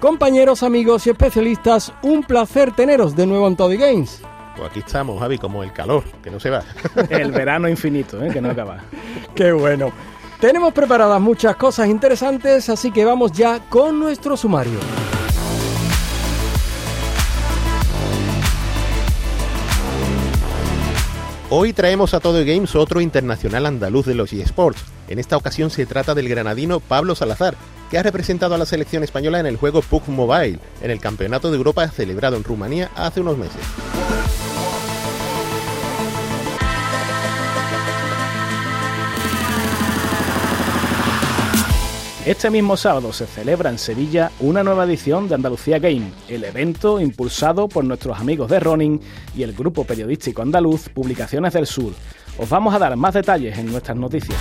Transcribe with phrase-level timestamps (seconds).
[0.00, 4.22] Compañeros, amigos y especialistas, un placer teneros de nuevo en Todo y Games.
[4.56, 6.64] Pues aquí estamos, Javi, como el calor, que no se va.
[7.10, 8.30] El verano infinito, ¿eh?
[8.32, 8.78] que no acaba.
[9.34, 9.92] Qué bueno.
[10.40, 14.78] Tenemos preparadas muchas cosas interesantes, así que vamos ya con nuestro sumario.
[21.50, 24.82] Hoy traemos a Todo Games otro internacional andaluz de los eSports.
[25.08, 27.54] En esta ocasión se trata del granadino Pablo Salazar,
[27.90, 31.50] que ha representado a la selección española en el juego PUC Mobile, en el Campeonato
[31.50, 33.60] de Europa celebrado en Rumanía hace unos meses.
[42.26, 47.00] Este mismo sábado se celebra en Sevilla una nueva edición de Andalucía Game, el evento
[47.00, 49.00] impulsado por nuestros amigos de Ronin
[49.34, 51.92] y el grupo periodístico andaluz Publicaciones del Sur.
[52.38, 54.38] Os vamos a dar más detalles en nuestras noticias.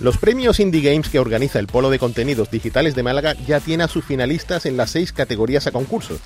[0.00, 3.84] Los premios Indie Games que organiza el Polo de Contenidos Digitales de Málaga ya tiene
[3.84, 6.18] a sus finalistas en las seis categorías a concurso.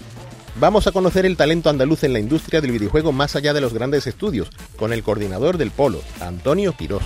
[0.60, 3.74] Vamos a conocer el talento andaluz en la industria del videojuego más allá de los
[3.74, 7.02] grandes estudios, con el coordinador del Polo, Antonio Quirós.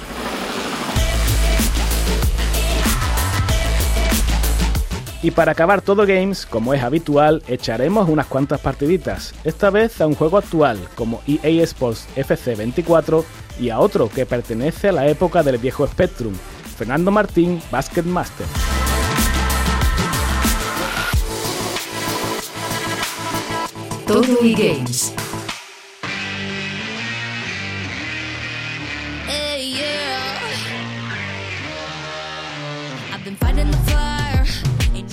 [5.22, 10.06] Y para acabar todo Games, como es habitual, echaremos unas cuantas partiditas, esta vez a
[10.06, 13.24] un juego actual como EA Sports FC 24
[13.58, 16.34] y a otro que pertenece a la época del viejo Spectrum,
[16.78, 18.46] Fernando Martín Basket Master.
[24.06, 25.12] Todo y Games.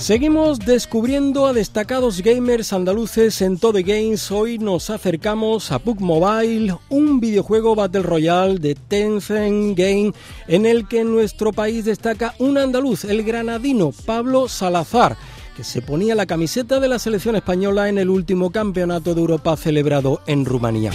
[0.06, 4.30] Seguimos descubriendo a destacados gamers andaluces en Todo Games.
[4.30, 10.12] Hoy nos acercamos a PUC Mobile, un videojuego Battle Royale de Tencent Game
[10.46, 15.16] en el que en nuestro país destaca un andaluz, el granadino Pablo Salazar,
[15.56, 19.56] que se ponía la camiseta de la selección española en el último campeonato de Europa
[19.56, 20.92] celebrado en Rumanía.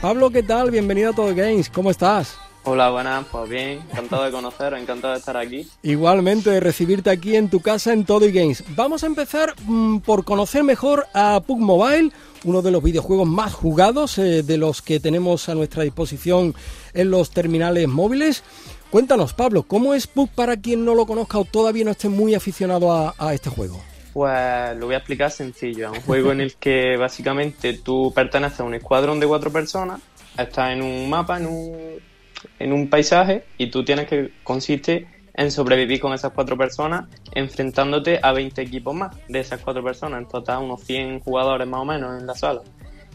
[0.00, 0.72] Pablo, ¿qué tal?
[0.72, 1.70] Bienvenido a Todo Games.
[1.70, 2.41] ¿Cómo estás?
[2.64, 5.68] Hola, buenas, pues bien, encantado de conoceros, encantado de estar aquí.
[5.82, 8.62] Igualmente de recibirte aquí en tu casa en Todo y Games.
[8.76, 12.12] Vamos a empezar mm, por conocer mejor a PUC Mobile,
[12.44, 16.54] uno de los videojuegos más jugados eh, de los que tenemos a nuestra disposición
[16.94, 18.44] en los terminales móviles.
[18.90, 22.36] Cuéntanos, Pablo, ¿cómo es PUC para quien no lo conozca o todavía no esté muy
[22.36, 23.80] aficionado a, a este juego?
[24.12, 28.60] Pues lo voy a explicar sencillo, es un juego en el que básicamente tú perteneces
[28.60, 30.00] a un escuadrón de cuatro personas,
[30.38, 32.11] estás en un mapa, en un,
[32.58, 38.20] en un paisaje y tú tienes que, consiste en sobrevivir con esas cuatro personas enfrentándote
[38.22, 41.84] a 20 equipos más de esas cuatro personas, en total unos 100 jugadores más o
[41.84, 42.60] menos en la sala.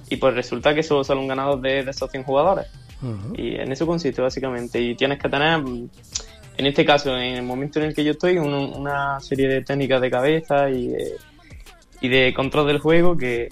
[0.09, 2.65] Y pues resulta que solo sale un ganador de, de esos 100 jugadores.
[3.35, 4.81] Y en eso consiste básicamente.
[4.81, 8.38] Y tienes que tener, en este caso, en el momento en el que yo estoy,
[8.39, 11.11] un- una serie de técnicas de cabeza y de,
[12.01, 13.49] y de control del juego que,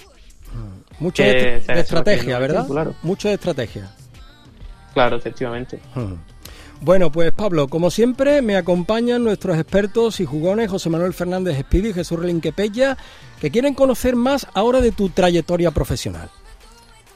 [0.98, 2.66] Mucho Que de, estrategia, ¿verdad?
[2.66, 2.96] claro.
[3.04, 3.92] Mucho de estrategia.
[4.96, 5.80] Claro, efectivamente.
[6.82, 11.90] Bueno, pues Pablo, como siempre, me acompañan nuestros expertos y jugones José Manuel Fernández Espidi
[11.90, 12.98] y Jesús Relinquepella,
[13.40, 16.30] que quieren conocer más ahora de tu trayectoria profesional.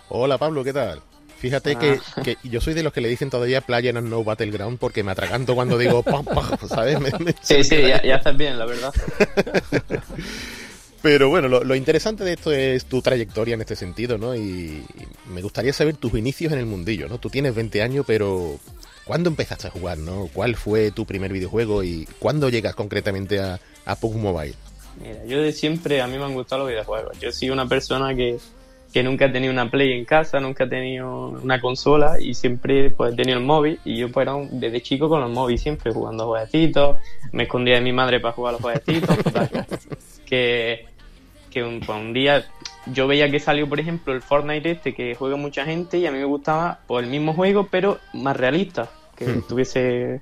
[0.09, 1.01] Hola Pablo, ¿qué tal?
[1.37, 5.03] Fíjate que, que yo soy de los que le dicen todavía Playa No Battleground porque
[5.03, 6.99] me atraganto cuando digo pam, pam, ¿sabes?
[6.99, 8.93] Me- me- Sí, sí, ya, ya haces bien, la verdad.
[11.01, 14.35] Pero bueno, lo, lo interesante de esto es tu trayectoria en este sentido, ¿no?
[14.35, 14.83] Y,
[15.33, 17.19] me gustaría saber tus inicios en el mundillo, ¿no?
[17.19, 18.57] Tú tienes 20 años, pero
[19.05, 20.27] ¿cuándo empezaste a jugar, no?
[20.33, 24.55] ¿Cuál fue tu primer videojuego y cuándo llegas concretamente a, a PUBG Mobile?
[25.01, 27.17] Mira, yo de siempre, a mí me han gustado los videojuegos.
[27.19, 28.37] Yo soy una persona que,
[28.91, 32.89] que nunca he tenido una Play en casa, nunca he tenido una consola y siempre
[32.89, 35.61] pues he tenido el móvil y yo pues era un- desde chico con los móviles
[35.61, 36.97] siempre jugando jueguecitos,
[37.31, 39.15] me escondía de mi madre para jugar a los jueguecitos,
[40.29, 40.85] que,
[41.49, 42.45] que un, pues, un día
[42.85, 46.11] yo veía que salió por ejemplo el Fortnite este que juega mucha gente y a
[46.11, 50.19] mí me gustaba pues el mismo juego pero más realista, que tuviese,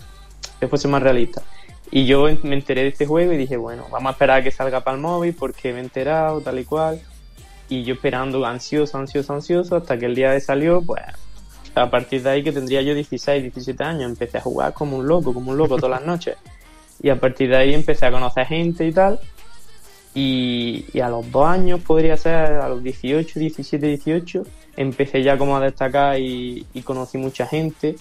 [0.60, 1.42] que fuese más realista.
[1.90, 4.52] Y yo me enteré de este juego y dije, bueno, vamos a esperar a que
[4.52, 7.02] salga para el móvil porque me he enterado, tal y cual.
[7.70, 11.02] Y yo esperando, ansioso, ansioso, ansioso, hasta que el día de salió, pues
[11.76, 15.08] a partir de ahí que tendría yo 16, 17 años, empecé a jugar como un
[15.08, 16.36] loco, como un loco todas las noches.
[17.02, 19.20] Y a partir de ahí empecé a conocer gente y tal.
[20.20, 24.44] Y, y a los dos años, podría ser, a los 18, 17, 18,
[24.76, 27.96] empecé ya como a destacar y, y conocí mucha gente.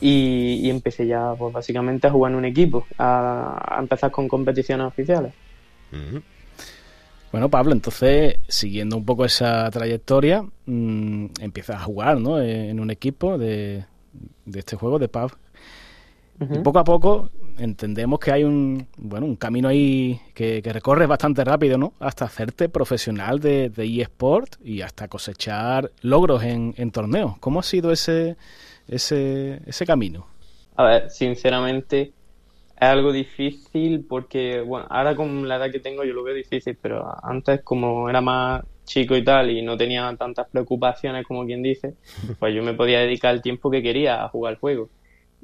[0.00, 4.28] Y, y empecé ya, pues básicamente, a jugar en un equipo, a, a empezar con
[4.28, 5.34] competiciones oficiales.
[7.32, 12.40] Bueno, Pablo, entonces, siguiendo un poco esa trayectoria, mm, empiezas a jugar ¿no?
[12.40, 13.86] en un equipo de,
[14.44, 15.32] de este juego, de PUB.
[16.40, 17.28] Y poco a poco
[17.60, 21.92] entendemos que hay un, bueno, un camino ahí que, que recorres bastante rápido, ¿no?
[22.00, 27.38] Hasta hacerte profesional de, de eSport y hasta cosechar logros en, en torneos.
[27.38, 28.36] ¿Cómo ha sido ese,
[28.88, 30.26] ese, ese camino?
[30.76, 32.12] A ver, sinceramente
[32.76, 36.78] es algo difícil porque, bueno, ahora con la edad que tengo yo lo veo difícil,
[36.80, 41.62] pero antes como era más chico y tal y no tenía tantas preocupaciones como quien
[41.62, 41.94] dice,
[42.38, 44.88] pues yo me podía dedicar el tiempo que quería a jugar el juego.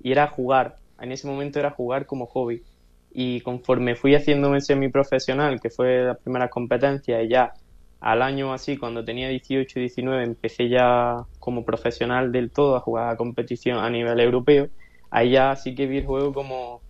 [0.03, 2.63] Y era jugar, en ese momento era jugar como hobby.
[3.13, 7.55] Y conforme fui haciéndome semiprofesional, que fue las primeras competencias, y ya
[8.01, 13.09] al año así, cuando tenía 18, 19, empecé ya como profesional del todo a jugar
[13.09, 14.69] a competición a nivel europeo.
[15.11, 16.83] Ahí ya sí que vi el juego como,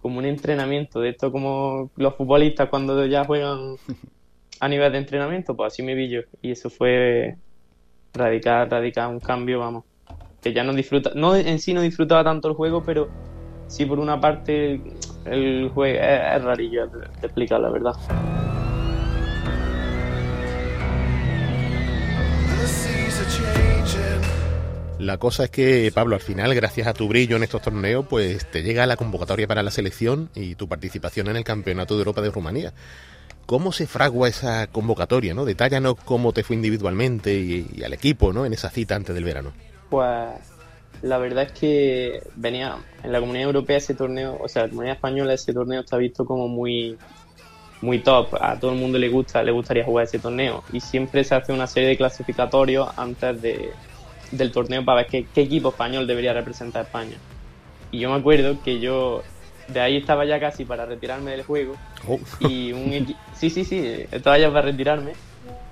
[0.00, 3.76] como un entrenamiento, de esto como los futbolistas cuando ya juegan
[4.60, 6.20] a nivel de entrenamiento, pues así me vi yo.
[6.42, 7.36] Y eso fue
[8.14, 9.84] radical, radical, un cambio, vamos.
[10.40, 13.08] Que ya no disfruta, no en sí no disfrutaba tanto el juego, pero
[13.68, 14.80] sí por una parte
[15.24, 17.94] el juego es, es rarillo de, explicar la verdad.
[24.98, 28.50] La cosa es que, Pablo, al final, gracias a tu brillo en estos torneos, pues
[28.50, 32.22] te llega la convocatoria para la selección y tu participación en el Campeonato de Europa
[32.22, 32.72] de Rumanía.
[33.44, 35.44] ¿Cómo se fragua esa convocatoria, no?
[35.44, 38.46] Detállanos cómo te fue individualmente y, y al equipo, ¿no?
[38.46, 39.52] En esa cita antes del verano.
[39.90, 40.55] Pues
[41.02, 44.96] la verdad es que venía en la comunidad europea ese torneo, o sea, la comunidad
[44.96, 46.96] española ese torneo está visto como muy
[47.82, 50.64] muy top, a todo el mundo le gusta, le gustaría jugar ese torneo.
[50.72, 53.70] Y siempre se hace una serie de clasificatorios antes de,
[54.30, 57.16] del torneo para ver qué, qué equipo español debería representar a España.
[57.90, 59.22] Y yo me acuerdo que yo
[59.68, 61.74] de ahí estaba ya casi para retirarme del juego.
[62.08, 62.18] Oh.
[62.40, 65.12] y un sí sí sí estaba ya para retirarme.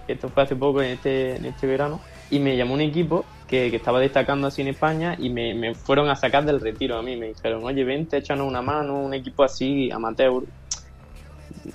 [0.07, 2.01] Esto fue hace poco en este en este verano
[2.31, 5.75] y me llamó un equipo que, que estaba destacando así en España y me, me
[5.75, 9.15] fueron a sacar del retiro a mí me dijeron oye vente échanos una mano un
[9.15, 10.43] equipo así amateur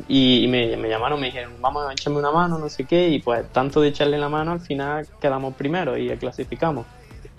[0.07, 3.19] y, y me, llamaron me dijeron vamos a echarme una mano no sé qué y
[3.19, 6.85] pues tanto de echarle la mano al final quedamos primero y clasificamos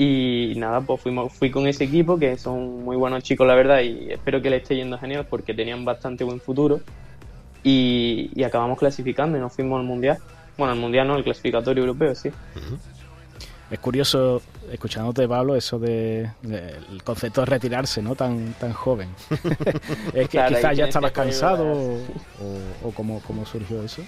[0.02, 3.82] y nada, pues fuimos, fui con ese equipo, que son muy buenos chicos, la verdad,
[3.82, 6.80] y espero que le esté yendo genial porque tenían bastante buen futuro.
[7.62, 10.18] Y, y acabamos clasificando y nos fuimos al mundial.
[10.56, 12.30] Bueno, al mundial no, al clasificatorio europeo, sí.
[13.70, 18.16] Es curioso, escuchándote, Pablo, eso de, de- el concepto de retirarse, ¿no?
[18.16, 19.08] Tan, tan joven.
[20.12, 24.02] es que Claro, quizás ya estabas cansado o, o, o cómo, cómo surgió eso.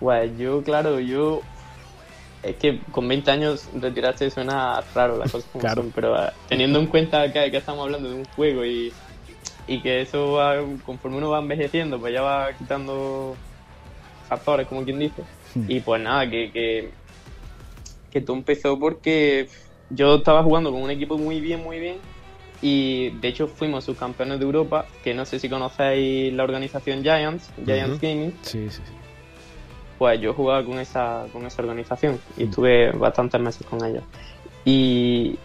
[0.00, 1.40] Pues yo, claro, yo.
[2.42, 5.82] Es que con 20 años retirarse suena raro las cosas como Claro.
[5.82, 8.92] son, pero eh, teniendo en cuenta que, que estamos hablando de un juego y,
[9.66, 13.34] y que eso va, conforme uno va envejeciendo, pues ya va quitando
[14.28, 15.22] factores, como quien dice.
[15.54, 15.64] Hmm.
[15.70, 16.90] Y pues nada, que, que,
[18.14, 19.48] que todo empezó porque
[19.90, 21.96] yo estaba jugando con un equipo muy bien, muy bien.
[22.62, 27.50] Y de hecho fuimos subcampeones de Europa, que no sé si conocéis la organización Giants,
[27.66, 28.00] Giants.
[28.00, 28.92] Gaming Sí, sí, sí.
[29.98, 34.04] pues yo jugaba con esa, con esa organización y estuve bastantes meses con ellos.
[34.64, 35.36] Y,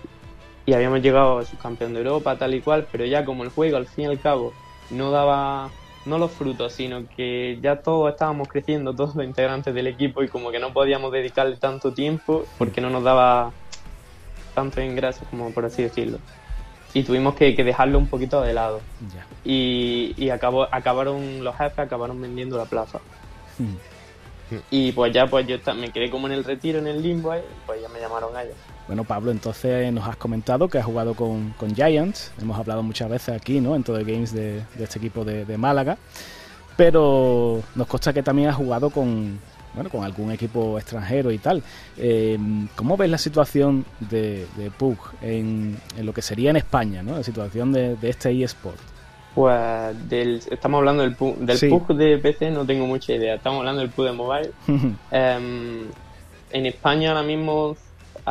[0.66, 3.78] y habíamos llegado a subcampeón de Europa, tal y cual, pero ya como el juego
[3.78, 4.54] al fin y al cabo
[4.92, 5.72] no daba,
[6.10, 10.28] no los frutos, sino que ya todos estábamos creciendo, todos los integrantes del equipo, y
[10.28, 13.52] como que no podíamos dedicarle tanto tiempo porque no nos daba
[14.54, 16.18] tantos ingresos, como por así decirlo.
[16.94, 18.82] Y tuvimos que, que dejarlo un poquito de lado.
[19.14, 19.26] Ya.
[19.46, 23.00] Y, y acabó, acabaron los jefes, acabaron vendiendo la plaza.
[23.58, 23.76] Hmm.
[24.72, 27.44] Y pues ya pues yo me quedé como en el retiro, en el limbo ahí,
[27.66, 28.56] pues ya me llamaron a ellos.
[28.90, 32.32] Bueno, Pablo, entonces nos has comentado que has jugado con, con Giants.
[32.42, 33.76] Hemos hablado muchas veces aquí, ¿no?
[33.76, 35.98] En todo el Games de, de este equipo de, de Málaga.
[36.76, 39.40] Pero nos consta que también has jugado con,
[39.74, 41.62] bueno, con algún equipo extranjero y tal.
[41.98, 42.38] Eh,
[42.76, 47.16] ¿Cómo ves la situación de, de PUG en, en lo que sería en España, ¿no?
[47.18, 48.78] La situación de, de este eSport.
[49.36, 51.68] Pues del, estamos hablando del, pu- del Sí.
[51.70, 54.52] PUG de PC, no tengo mucha idea, estamos hablando del PUG de mobile.
[55.12, 55.82] Em,
[56.52, 57.76] en España ahora mismo,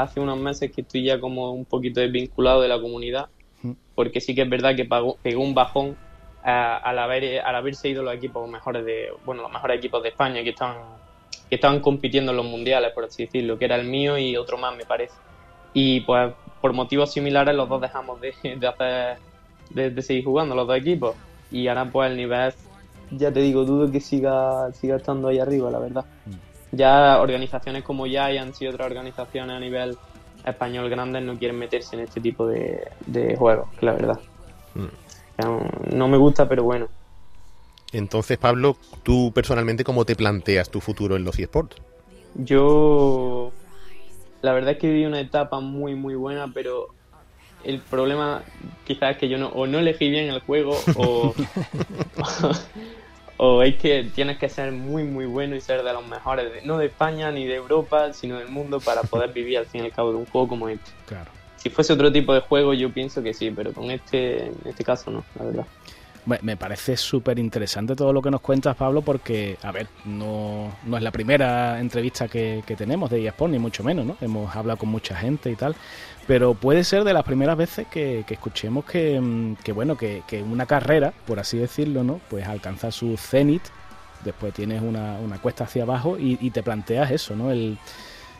[0.03, 3.29] hace unos meses que estoy ya como un poquito desvinculado de la comunidad,
[3.63, 3.73] Mm.
[3.95, 5.97] porque sí que es verdad que pagó- pegó un bajón
[6.43, 10.43] al, haber, al haberse ido los equipos mejores de, bueno, los mejores equipos de España
[10.45, 10.77] que estaban,
[11.49, 14.57] que estaban compitiendo en los mundiales, por así decirlo, que era el mío y otro
[14.57, 15.15] más, me parece.
[15.75, 19.19] Y pues por motivos similares los dos dejamos de, de hacer
[19.71, 21.15] de, de seguir jugando los dos equipos
[21.51, 22.55] y ahora pues el nivel
[23.11, 26.05] ya te digo dudo que siga siga estando ahí arriba la verdad
[26.73, 29.97] ya organizaciones como ya y han sido otras organizaciones a nivel
[30.45, 34.21] español grandes no quieren meterse en este tipo de, de juegos la verdad.
[35.39, 35.61] No,
[35.93, 36.89] no me gusta pero bueno.
[37.93, 41.77] Entonces, Pablo, tú personalmente, ¿cómo te planteas tu futuro en los eSports?
[42.35, 43.51] Yo,
[44.43, 46.89] la verdad es que viví una etapa muy, muy buena, pero
[47.65, 48.43] el problema
[48.87, 51.35] quizás es que yo no, o no elegí bien el juego, o,
[53.39, 56.63] o es que tienes que ser muy, muy bueno y ser de los mejores, de-
[56.63, 59.87] no de España ni de Europa, sino del mundo para poder vivir al fin y
[59.87, 60.91] al cabo de un juego como este.
[61.07, 61.31] Claro.
[61.57, 64.85] Si fuese otro tipo de juego, yo pienso que sí, pero con este, en este
[64.85, 65.67] caso no, la verdad.
[66.43, 70.97] Me, parece súper interesante todo lo que nos cuentas, Pablo, porque, a ver, no, no
[70.97, 74.17] es la primera entrevista que, que tenemos de eSport, ni mucho menos, ¿no?
[74.21, 75.75] Hemos hablado con mucha gente y tal,
[76.27, 80.23] pero puede ser de las primeras veces que, que escuchemos que, mm, que, bueno, que,
[80.27, 82.21] que una carrera, por así decirlo, ¿no?
[82.29, 83.63] Pues alcanza su cenit,
[84.23, 87.51] después tienes una, una cuesta hacia abajo y, y te planteas eso, ¿no?
[87.51, 87.79] El,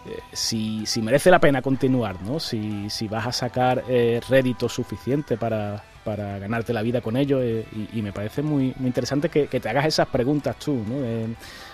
[0.07, 2.39] eh, si, si merece la pena continuar, ¿no?
[2.39, 7.41] Si, si vas a sacar eh, rédito suficiente para, para ganarte la vida con ello.
[7.43, 10.85] eh, y, y me parece muy, muy interesante que, que te hagas esas preguntas tú,
[10.89, 11.05] ¿no?
[11.05, 11.27] Eh,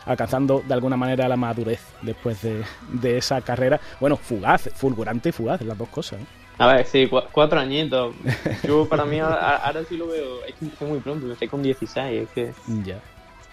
[0.07, 3.81] alcanzando de alguna manera la madurez después de, de esa carrera.
[4.00, 6.21] Bueno, fugaz, fulgurante y fugaz, las dos cosas.
[6.21, 6.26] ¿no?
[6.57, 8.14] A ver, sí, cua- cuatro añitos.
[8.62, 11.62] Yo para mí ahora, ahora sí lo veo, es que empecé muy pronto, empecé con
[11.62, 12.52] 16, es que...
[12.85, 13.00] Ya.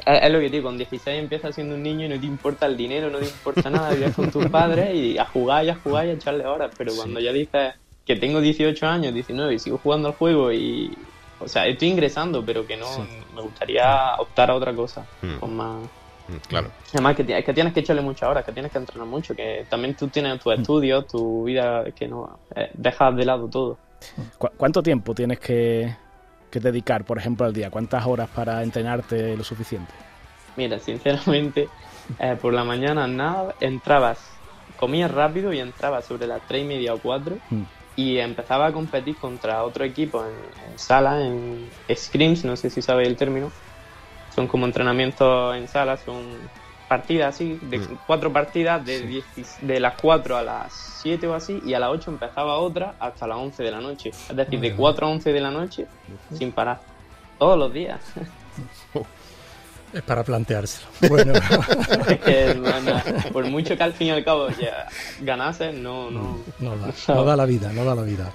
[0.05, 2.25] Es, es lo que te digo, con 16 empiezas siendo un niño y no te
[2.25, 5.69] importa el dinero, no te importa nada, vives con tus padres y a jugar y
[5.69, 6.71] a jugar y a echarle horas.
[6.77, 7.73] Pero cuando ya dices
[8.05, 10.97] que tengo 18 años, 19 y sigo jugando al juego y.
[11.39, 12.85] O sea, estoy ingresando, pero que no.
[12.85, 13.01] Sí.
[13.35, 15.05] Me gustaría optar a otra cosa.
[15.21, 15.35] Mm.
[15.39, 15.77] Con más.
[16.27, 16.69] Mm, Claro.
[16.93, 19.95] Además, que, que tienes que echarle muchas horas, que tienes que entrenar mucho, que también
[19.95, 22.39] tú tienes tus estudios, tu vida, que no.
[22.55, 23.77] eh, dejas de lado todo.
[24.37, 25.95] ¿Cu- ¿Cuánto tiempo tienes que,
[26.51, 27.69] que dedicar, por ejemplo, al día?
[27.71, 29.91] ¿Cuántas horas para entrenarte lo suficiente?
[30.55, 31.69] Mira, sinceramente,
[32.19, 34.19] eh, por la mañana nada, entrabas,
[34.77, 37.63] comías rápido y entrabas sobre las tres y media o cuatro Mm.
[37.95, 42.81] Y empezaba a competir contra otro equipo en, en sala, en scrims, no sé si
[42.81, 43.51] sabéis el término.
[44.35, 46.37] Son como entrenamientos en sala, son
[46.87, 47.97] partidas así, de Mm.
[48.05, 49.25] cuatro partidas, de, 10
[49.61, 53.27] de las 4 a las 7 o así, y a las 8 empezaba otra hasta
[53.27, 54.09] las 11 de la noche.
[54.09, 55.87] Es decir, de 4 a 11 de la noche,
[56.33, 56.81] sin parar.
[57.39, 58.01] Todos los días.
[59.93, 60.87] Es para planteárselo.
[61.09, 61.33] Bueno,
[62.07, 63.01] Es que, bueno,
[63.33, 64.87] por mucho que al fin y al cabo ya
[65.21, 66.39] ganase, no, no.
[66.59, 68.31] no da, no da la vida, no da la vida.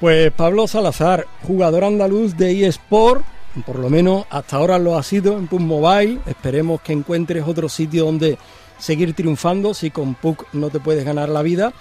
[0.00, 3.24] Pues Pablo Salazar, jugador andaluz de eSport,
[3.66, 6.20] por lo menos hasta ahora lo ha sido en PUC Mobile.
[6.26, 8.38] Esperemos que encuentres otro sitio donde
[8.78, 11.72] seguir triunfando si con PUC no te puedes ganar la vida.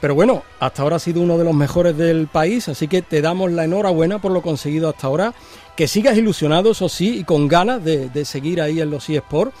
[0.00, 3.20] Pero bueno, hasta ahora ha sido uno de los mejores del país, así que te
[3.20, 5.34] damos la enhorabuena por lo conseguido hasta ahora.
[5.76, 9.54] Que sigas ilusionado, eso sí, y con ganas de, de seguir ahí en los eSports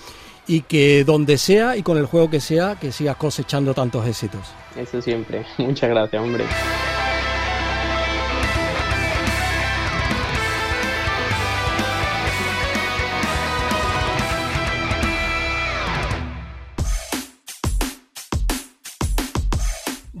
[0.48, 4.40] y que donde sea y con el juego que sea, que sigas cosechando tantos éxitos.
[4.74, 5.44] Eso siempre.
[5.58, 6.44] Muchas gracias, hombre.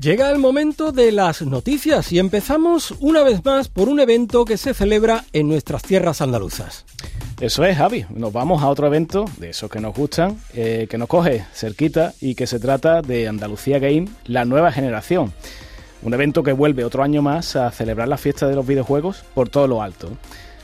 [0.08, 4.56] Llega el momento de las noticias y empezamos una vez más por un evento que
[4.56, 6.86] se celebra en nuestras tierras andaluzas.
[7.42, 8.06] Eso es, Javi.
[8.08, 12.14] Nos vamos a otro evento de esos que nos gustan, eh, que nos coge cerquita
[12.22, 15.34] y que se trata de Andalucía Game, la nueva generación.
[16.00, 19.50] Un evento que vuelve otro año más a celebrar la fiesta de los videojuegos por
[19.50, 20.08] todo lo alto.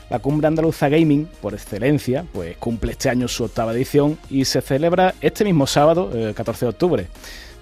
[0.09, 4.61] La Cumbre Andaluza Gaming, por excelencia, pues cumple este año su octava edición y se
[4.61, 7.07] celebra este mismo sábado, eh, 14 de octubre.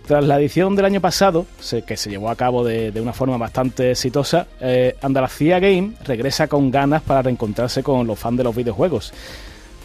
[0.06, 1.46] Tras la edición del año pasado,
[1.88, 6.72] que se llevó a cabo de, una forma bastante exitosa, eh, Andalucía Game regresa con
[6.72, 9.14] ganas para reencontrarse con los fans de los videojuegos.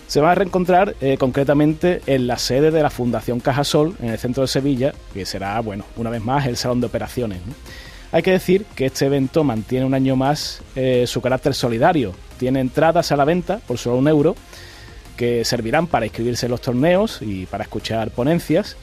[0.08, 4.18] Se va a reencontrar eh, concretamente en la sede de la Fundación Cajasol, en el
[4.18, 7.38] centro de Sevilla, que será, bueno, una vez más el salón de operaciones.
[8.10, 12.12] Hay que decir que este evento mantiene un año más eh, su carácter solidario.
[12.38, 14.34] Tiene entradas a la venta por solo un euro,
[15.16, 18.76] que servirán para inscribirse en los torneos y para escuchar ponencias.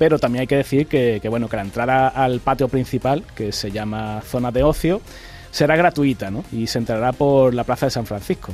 [0.00, 3.70] Pero también hay que decir que, bueno, que la entrada al patio principal, que se
[3.70, 5.02] llama zona de ocio,
[5.50, 6.42] será gratuita ¿no?
[6.50, 8.50] y se entrará por la Plaza de San Francisco.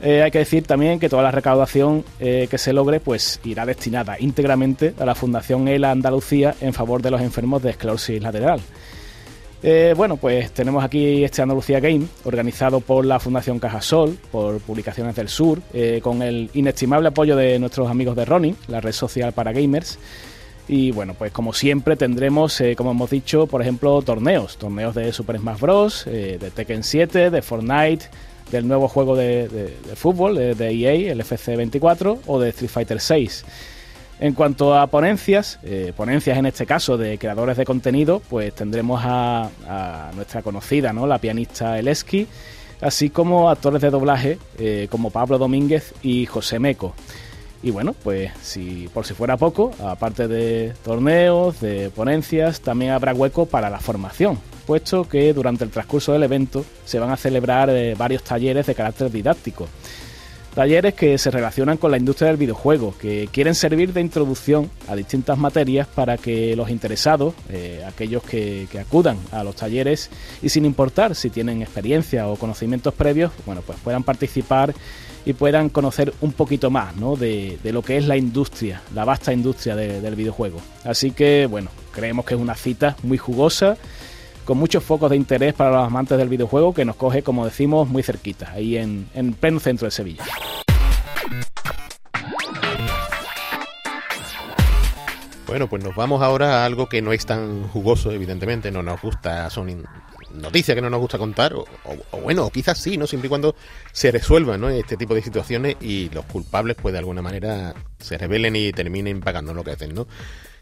[0.00, 3.66] Eh, hay que decir también que toda la recaudación eh, que se logre pues irá
[3.66, 8.62] destinada íntegramente a la Fundación ELA Andalucía en favor de los enfermos de esclerosis lateral.
[9.62, 15.14] Eh, bueno, pues tenemos aquí este Andalucía Game, organizado por la Fundación Cajasol, por Publicaciones
[15.14, 15.60] del Sur,
[16.00, 19.98] con el inestimable apoyo de nuestros amigos de Ronin, la red social para gamers.
[20.68, 24.58] Y bueno, pues como siempre tendremos, eh, como hemos dicho, por ejemplo, torneos.
[24.58, 28.06] Torneos de Super Smash Bros., eh, de Tekken 7, de Fortnite,
[28.52, 33.00] del nuevo juego de, fútbol de, de EA, el FC 24, o de Street Fighter
[33.00, 33.44] 6.
[34.20, 39.00] En cuanto a ponencias, eh, ponencias en este caso de creadores de contenido, pues tendremos
[39.04, 39.48] a,
[40.16, 41.06] nuestra conocida, ¿no?
[41.06, 42.26] La pianista Eleski,
[42.80, 46.94] así como actores de doblaje eh, como Pablo Domínguez y José Meco.
[47.62, 53.12] Y bueno, pues si por si fuera poco, aparte de torneos, de ponencias, también habrá
[53.12, 57.68] hueco para la formación, puesto que durante el transcurso del evento se van a celebrar
[57.70, 59.66] eh, varios talleres de carácter didáctico.
[60.58, 64.96] Talleres que se relacionan con la industria del videojuego, que quieren servir de introducción a
[64.96, 70.10] distintas materias para que los interesados, eh, aquellos que, acudan a los talleres
[70.42, 74.74] y sin importar si tienen experiencia o conocimientos previos, bueno, pues puedan participar
[75.24, 77.14] y puedan conocer un poquito más ¿no?
[77.14, 80.60] de, lo que es la industria, la vasta industria de- del videojuego.
[80.82, 83.76] Así que, bueno, creemos que es una cita muy jugosa
[84.48, 87.86] con muchos focos de interés para los amantes del videojuego que nos coge, como decimos,
[87.86, 90.24] muy cerquita, ahí en, en pleno centro de Sevilla.
[95.46, 99.02] Bueno, pues nos vamos ahora a algo que no es tan jugoso, evidentemente, no nos
[99.02, 99.86] gusta, son
[100.32, 101.66] noticias que no nos gusta contar, o
[102.22, 103.06] bueno, o quizás sí, ¿no?
[103.06, 103.54] Siempre y cuando
[103.92, 104.70] se resuelvan, ¿no?
[104.70, 109.20] Este tipo de situaciones y los culpables, pues de alguna manera se rebelen y terminen
[109.20, 110.06] pagando lo que hacen, ¿no?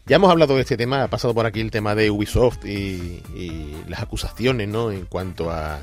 [0.07, 3.21] Ya hemos hablado de este tema, ha pasado por aquí el tema de Ubisoft y,
[3.89, 4.89] las acusaciones, ¿no?
[4.89, 5.81] En cuanto a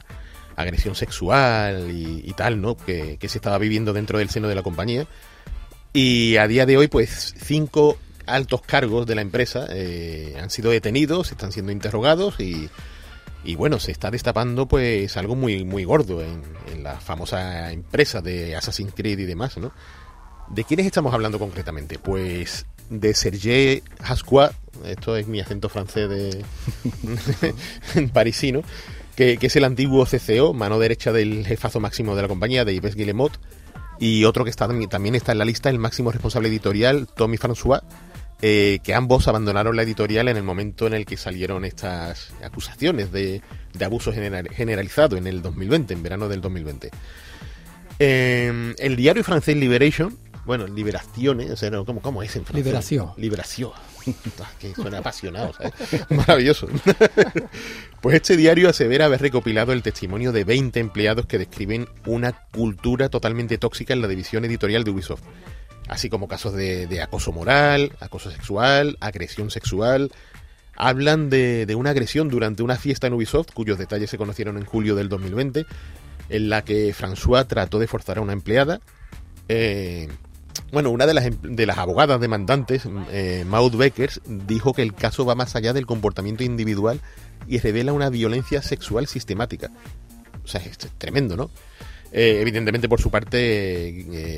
[0.56, 2.74] agresión sexual y, tal, ¿no?
[2.74, 5.06] Que, que se estaba viviendo dentro del seno de la compañía.
[5.92, 10.70] Y a día de hoy, pues cinco altos cargos de la empresa eh, han sido
[10.70, 12.70] detenidos, están siendo interrogados y,
[13.44, 18.22] y bueno, se está destapando pues algo muy, muy gordo en, en la famosa empresa
[18.22, 19.70] de Assassin's Creed y demás, ¿no?
[20.48, 21.98] ¿De quiénes estamos hablando concretamente?
[21.98, 24.50] Pues de Serge Hascois,
[24.84, 26.44] esto es mi acento francés de
[28.12, 28.62] parisino,
[29.16, 32.94] que, es el antiguo CCO, mano derecha del jefazo máximo de la compañía, de Yves
[32.94, 33.32] Guillemot,
[33.98, 37.82] y otro que está, también está en la lista, el máximo responsable editorial, Tommy François,
[38.42, 43.12] eh, que ambos abandonaron la editorial en el momento en el que salieron estas acusaciones
[43.12, 43.40] de,
[43.85, 46.90] abuso general- generalizado en el 2020, en verano del 2020.
[48.00, 51.52] Eh, el diario francés Liberation, bueno, Liberación, ¿eh?
[51.52, 52.64] o sea, no, ¿cómo, ¿cómo es en francés?
[52.64, 53.11] Liberación.
[53.16, 53.72] Liberación.
[54.42, 55.72] Ah, que suena apasionado, ¿sabes?
[56.11, 56.68] Maravilloso.
[58.02, 63.09] pues este diario asevera haber recopilado el testimonio de 20 empleados que describen una cultura
[63.09, 65.22] totalmente tóxica en la división editorial de Ubisoft.
[65.88, 70.12] Así como casos de, de acoso moral, acoso sexual, agresión sexual.
[70.76, 74.66] Hablan de, de una agresión durante una fiesta en Ubisoft, cuyos detalles se conocieron en
[74.66, 75.64] julio del 2020,
[76.28, 78.80] en la que François trató de forzar a una empleada.
[79.48, 80.09] Eh,
[80.74, 84.92] bueno, una de las, em- de las abogadas demandantes, eh, Maud Beckers, dijo que el
[84.94, 87.00] caso va más allá del comportamiento individual
[87.48, 89.70] y revela una violencia sexual sistemática.
[90.44, 91.50] O sea, es tremendo, ¿no?
[92.12, 93.38] Eh, evidentemente, por su parte,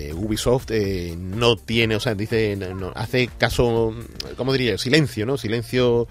[0.09, 3.95] eh, Ubisoft eh, no tiene, o sea, dice, no- hace caso,
[4.37, 4.79] ¿cómo diría?
[4.79, 5.37] Silencio, ¿no?
[5.37, 6.09] Silencio,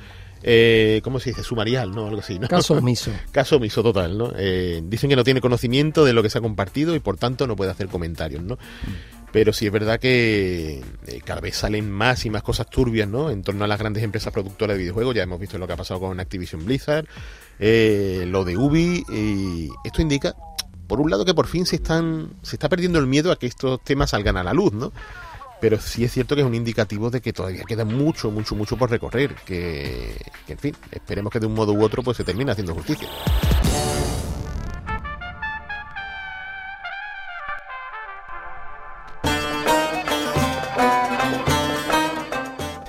[0.48, 1.42] eh, ¿cómo se dice?
[1.42, 2.06] Sumarial, ¿no?
[2.06, 2.48] Algo así, ¿no?
[2.48, 3.12] Caso omiso.
[3.32, 4.32] Caso omiso total, ¿no?
[4.38, 7.48] Eh, dicen que no tiene conocimiento de lo que se ha compartido y por tanto
[7.48, 8.60] no puede hacer comentarios, ¿no?
[9.32, 13.32] Pero sí es verdad que eh, cada vez salen más y más cosas turbias, ¿no?
[13.32, 15.16] En torno a las grandes empresas productoras de videojuegos.
[15.16, 17.08] Ya hemos visto lo que ha pasado con Activision Blizzard,
[17.58, 19.04] eh, lo de Ubi.
[19.10, 20.36] Y esto indica,
[20.86, 23.48] por un lado, que por fin se están se está perdiendo el miedo a que
[23.48, 24.94] estos temas salgan a la luz, ¿no?
[25.62, 28.78] Pero sí es cierto que es un indicativo de que todavía queda mucho, mucho, mucho
[28.78, 29.36] por recorrer.
[29.46, 30.16] Que,
[30.46, 33.08] que, en fin, esperemos que de un modo u otro pues se termine haciendo justicia.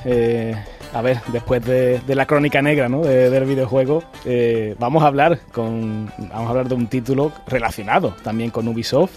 [0.05, 0.55] Eh,
[0.92, 3.02] a ver, después de, la crónica negra ¿no?
[3.02, 8.14] de- del videojuego, eh, vamos a hablar con vamos a hablar de un título relacionado
[8.22, 9.12] también con Ubisoft.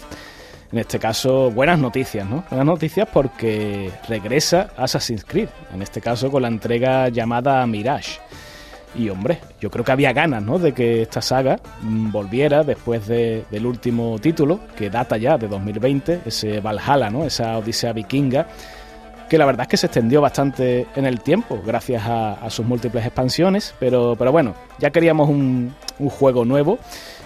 [0.72, 2.44] En este caso, buenas noticias, ¿no?
[2.48, 8.20] Buenas noticias porque regresa Assassin's Creed, en este caso con la entrega llamada Mirage.
[8.94, 10.58] Y hombre, yo creo que había ganas, ¿no?
[10.60, 16.20] De que esta saga volviera después de- del último título, que data ya de 2020,
[16.26, 17.24] ese Valhalla, ¿no?
[17.24, 18.46] Esa Odisea vikinga,
[19.28, 22.64] que la verdad es que se extendió bastante en el tiempo gracias a, a sus
[22.66, 26.78] múltiples expansiones, pero, pero bueno, ya queríamos un, un juego nuevo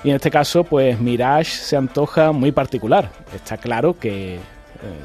[0.05, 3.11] y en este caso pues Mirage se antoja muy particular.
[3.35, 4.41] Está claro que eh,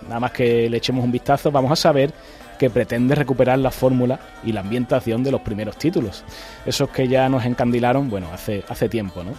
[0.04, 2.14] nada más que le echemos un vistazo vamos a saber
[2.60, 6.26] que pretende recuperar la fórmula y la ambientación de los primeros títulos,
[6.66, 9.32] esos que ya nos encandilaron, bueno, hace, hace tiempo, ¿no?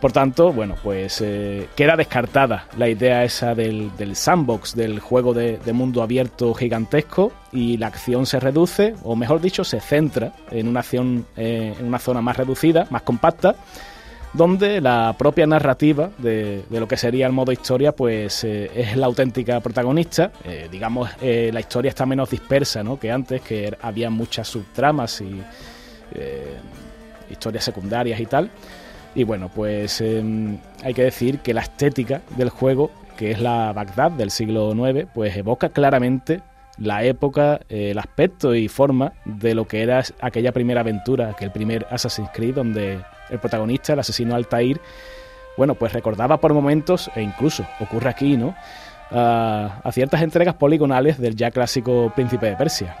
[0.00, 5.34] Por tanto, bueno, pues eh, queda descartada la idea esa del, del sandbox, del juego
[5.34, 10.68] de, mundo abierto gigantesco, y la acción se reduce, o mejor dicho, se centra en
[10.68, 13.56] una acción eh, en una zona más reducida, más compacta,
[14.32, 18.96] donde la propia narrativa de, de lo que sería el modo historia, pues eh, es
[18.96, 20.32] la auténtica protagonista.
[20.44, 22.98] Eh, digamos, eh, la historia está menos dispersa ¿no?
[22.98, 25.42] que antes, que había muchas subtramas y
[27.30, 28.50] historias secundarias y tal.
[29.14, 30.22] Y bueno, pues eh,
[30.84, 35.08] hay que decir que la estética del juego, que es la Bagdad del siglo IX,
[35.12, 36.42] pues evoca claramente
[36.78, 41.86] la época, el aspecto y forma de lo que era aquella primera aventura, aquel primer
[41.90, 44.80] Assassin's Creed, donde el protagonista, el asesino Altair,
[45.56, 48.54] bueno, pues recordaba por momentos, e incluso ocurre aquí, ¿no?
[49.10, 52.96] A, a ciertas entregas poligonales del ya clásico Príncipe de Persia.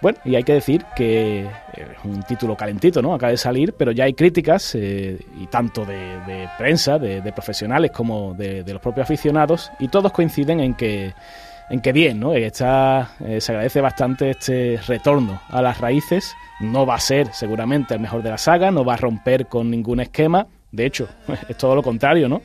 [0.00, 3.12] Bueno, y hay que decir que es un título calentito, ¿no?
[3.12, 8.32] Acaba de salir, pero ya hay críticas, eh, y tanto de, prensa, de, profesionales, como
[8.32, 11.12] de los propios aficionados, y todos coinciden en que,
[11.70, 12.34] en que bien, ¿no?
[12.34, 16.34] Está, eh, se agradece bastante este retorno a las raíces.
[16.58, 19.70] No va a ser seguramente el mejor de la saga, no va a romper con
[19.70, 20.48] ningún esquema.
[20.72, 21.08] De hecho,
[21.48, 22.42] es todo lo contrario, ¿no?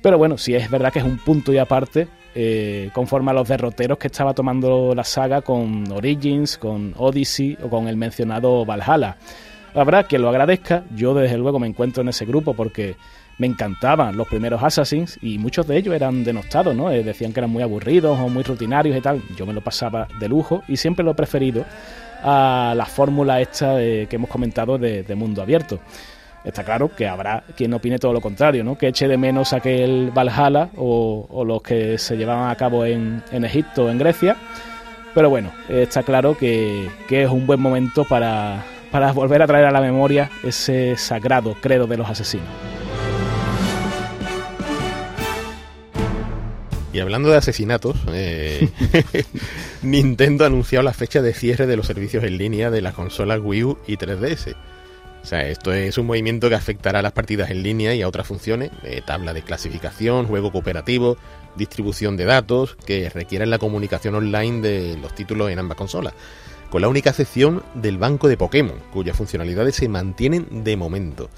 [0.00, 3.48] Pero bueno, sí es verdad que es un punto y aparte eh, conforme a los
[3.48, 9.16] derroteros que estaba tomando la saga con Origins, con Odyssey o con el mencionado Valhalla.
[9.74, 12.96] Habrá quien lo agradezca, yo desde luego me encuentro en ese grupo porque
[13.40, 16.90] me encantaban los primeros Assassins y muchos de ellos eran denostados, ¿no?
[16.90, 19.22] Eh, decían que eran muy aburridos o muy rutinarios y tal.
[19.34, 21.64] Yo me lo pasaba de lujo y siempre lo he preferido
[22.22, 25.80] a la fórmula esta que hemos comentado de, de mundo abierto.
[26.44, 28.76] Está claro que habrá quien opine todo lo contrario, ¿no?
[28.76, 33.22] Que eche de menos aquel Valhalla o, o los que se llevaban a cabo en,
[33.32, 34.36] en Egipto o en Grecia.
[35.14, 39.64] Pero bueno, está claro que, que es un buen momento para, para volver a traer
[39.64, 42.69] a la memoria ese sagrado credo de los asesinos.
[46.92, 48.68] Y hablando de asesinatos, eh,
[49.82, 53.40] Nintendo ha anunciado la fecha de cierre de los servicios en línea de las consolas
[53.40, 54.56] Wii U y 3DS.
[55.22, 58.08] O sea, esto es un movimiento que afectará a las partidas en línea y a
[58.08, 61.16] otras funciones, eh, tabla de clasificación, juego cooperativo,
[61.56, 66.14] distribución de datos, que requieren la comunicación online de los títulos en ambas consolas,
[66.70, 71.28] con la única excepción del banco de Pokémon, cuyas funcionalidades se mantienen de momento.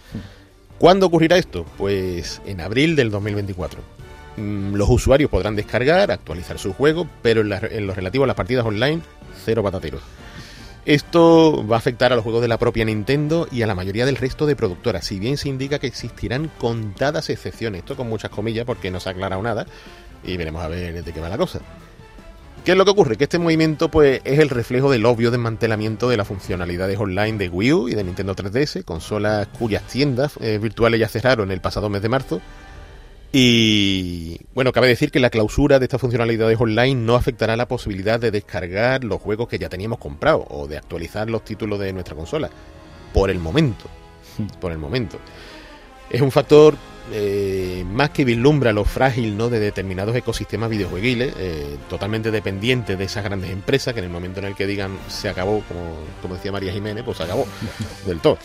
[0.79, 1.67] ¿Cuándo ocurrirá esto?
[1.77, 3.81] Pues en abril del 2024.
[4.37, 8.65] Mm, Los usuarios podrán descargar, actualizar su juego, pero en, lo relativo a las partidas
[8.65, 9.03] online,
[9.45, 10.03] cero patateros.
[10.85, 14.05] Esto va a afectar a los juegos de la propia Nintendo y a la mayoría
[14.05, 18.33] del resto de productoras, si bien se indica que existirán contadas excepciones, esto con muchas
[18.33, 19.65] comillas porque no se ha aclarado nada
[20.25, 21.61] y veremos a ver de qué va la cosa.
[22.65, 23.17] ¿Qué es lo que ocurre?
[23.17, 27.49] Que este movimiento pues, es el reflejo del obvio desmantelamiento de las funcionalidades online de
[27.49, 31.89] Wii U y de Nintendo 3DS, consolas cuyas tiendas eh, virtuales ya cerraron el pasado
[31.89, 32.41] mes de marzo.
[33.35, 38.21] Y bueno, cabe decir que la clausura de estas funcionalidades online no afectará la posibilidad
[38.21, 42.15] de descargar los juegos que ya teníamos comprados o de actualizar los títulos de nuestra
[42.15, 42.51] consola.
[43.15, 43.87] Por el momento.
[44.61, 45.19] Por el momento.
[46.11, 46.77] Es un factor
[47.11, 49.49] eh, más que vislumbra lo frágil ¿no?
[49.49, 54.41] de determinados ecosistemas videojueguiles, eh, totalmente dependientes de esas grandes empresas que en el momento
[54.41, 57.47] en el que digan se acabó, como, como decía María Jiménez, pues se acabó
[58.07, 58.39] del todo.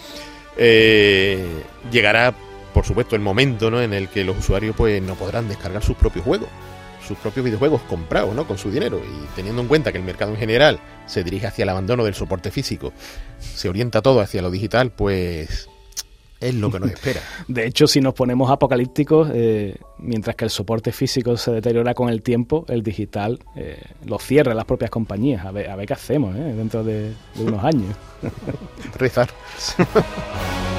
[0.58, 1.46] Eh,
[1.92, 2.34] llegará,
[2.78, 3.82] por supuesto, el momento ¿no?
[3.82, 6.48] en el que los usuarios pues no podrán descargar sus propios juegos,
[7.08, 8.46] sus propios videojuegos comprados ¿no?
[8.46, 11.64] con su dinero y teniendo en cuenta que el mercado en general se dirige hacia
[11.64, 12.94] el abandono del soporte físico,
[13.40, 15.68] se orienta todo hacia lo digital, pues
[16.40, 17.20] es lo que nos espera.
[17.48, 22.10] De hecho, si nos ponemos apocalípticos, eh, mientras que el soporte físico se deteriora con
[22.10, 25.44] el tiempo, el digital eh, lo cierra las propias compañías.
[25.48, 26.54] A ver, a ver qué hacemos ¿eh?
[26.56, 27.96] dentro de, de unos años.
[29.00, 29.30] Rezar.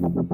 [0.00, 0.29] Thank you.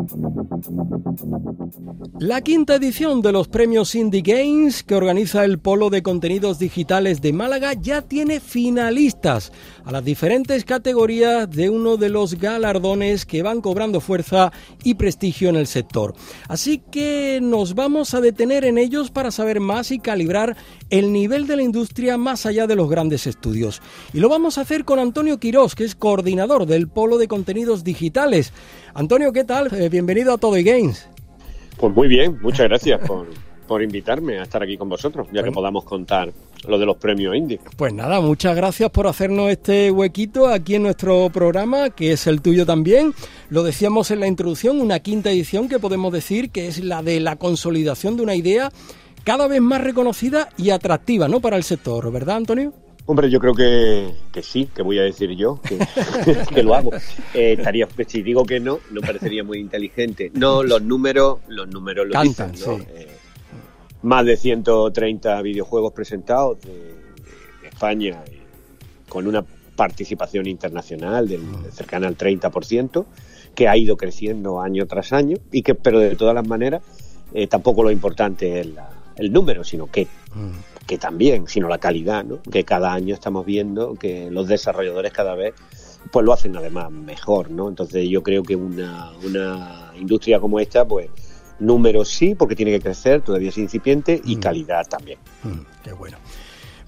[2.18, 7.20] La quinta edición de los premios Indie Games que organiza el Polo de Contenidos Digitales
[7.20, 9.52] de Málaga ya tiene finalistas
[9.84, 15.48] a las diferentes categorías de uno de los galardones que van cobrando fuerza y prestigio
[15.48, 16.14] en el sector.
[16.48, 20.56] Así que nos vamos a detener en ellos para saber más y calibrar
[20.90, 23.82] el nivel de la industria más allá de los grandes estudios.
[24.12, 27.84] Y lo vamos a hacer con Antonio Quirós, que es coordinador del Polo de Contenidos
[27.84, 28.52] Digitales.
[28.94, 29.72] Antonio, ¿qué tal?
[29.74, 31.08] Eh, bienvenido a Todo y Games.
[31.78, 33.28] Pues muy bien, muchas gracias por,
[33.66, 36.30] por invitarme a estar aquí con vosotros, ya que podamos contar
[36.68, 37.58] lo de los premios Indie.
[37.78, 42.42] Pues nada, muchas gracias por hacernos este huequito aquí en nuestro programa, que es el
[42.42, 43.14] tuyo también.
[43.48, 47.18] Lo decíamos en la introducción, una quinta edición que podemos decir que es la de
[47.20, 48.70] la consolidación de una idea
[49.24, 51.40] cada vez más reconocida y atractiva, ¿no?
[51.40, 52.74] Para el sector, ¿verdad, Antonio?
[53.08, 55.78] Hombre, yo creo que, que sí, que voy a decir yo, que,
[56.54, 56.90] que lo hago.
[57.34, 60.30] Eh, estaría, si digo que no, no parecería muy inteligente.
[60.34, 62.78] No, los números, los números lo Cantan, dicen, ¿no?
[62.78, 62.84] sí.
[62.94, 63.06] Eh,
[64.02, 66.72] más de 130 videojuegos presentados de,
[67.62, 68.40] de España, eh,
[69.08, 69.44] con una
[69.76, 71.42] participación internacional del,
[71.72, 73.04] cercana al 30%,
[73.54, 76.82] que ha ido creciendo año tras año, y que, pero de todas las maneras,
[77.48, 80.06] tampoco lo importante es la- el número, sino que
[80.86, 82.40] que también, sino la calidad, ¿no?
[82.42, 85.54] Que cada año estamos viendo que los desarrolladores cada vez
[86.10, 87.68] pues lo hacen además mejor, ¿no?
[87.68, 91.08] Entonces yo creo que una, una industria como esta, pues
[91.58, 95.18] números sí, porque tiene que crecer, todavía es incipiente, y calidad también.
[95.42, 96.18] Mm, qué bueno.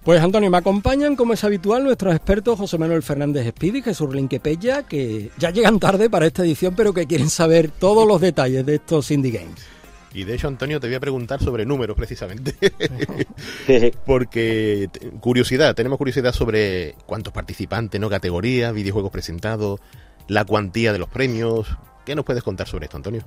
[0.05, 4.15] Pues Antonio, me acompañan, como es habitual, nuestros expertos José Manuel Fernández Espidi y Jesús
[4.15, 8.65] Linquepella, que ya llegan tarde para esta edición, pero que quieren saber todos los detalles
[8.65, 9.78] de estos indie games.
[10.15, 12.55] Y de hecho, Antonio, te voy a preguntar sobre números precisamente.
[14.07, 14.89] Porque,
[15.21, 19.81] curiosidad, tenemos curiosidad sobre cuántos participantes, no categorías, videojuegos presentados,
[20.27, 21.69] la cuantía de los premios.
[22.07, 23.23] ¿Qué nos puedes contar sobre esto, Antonio?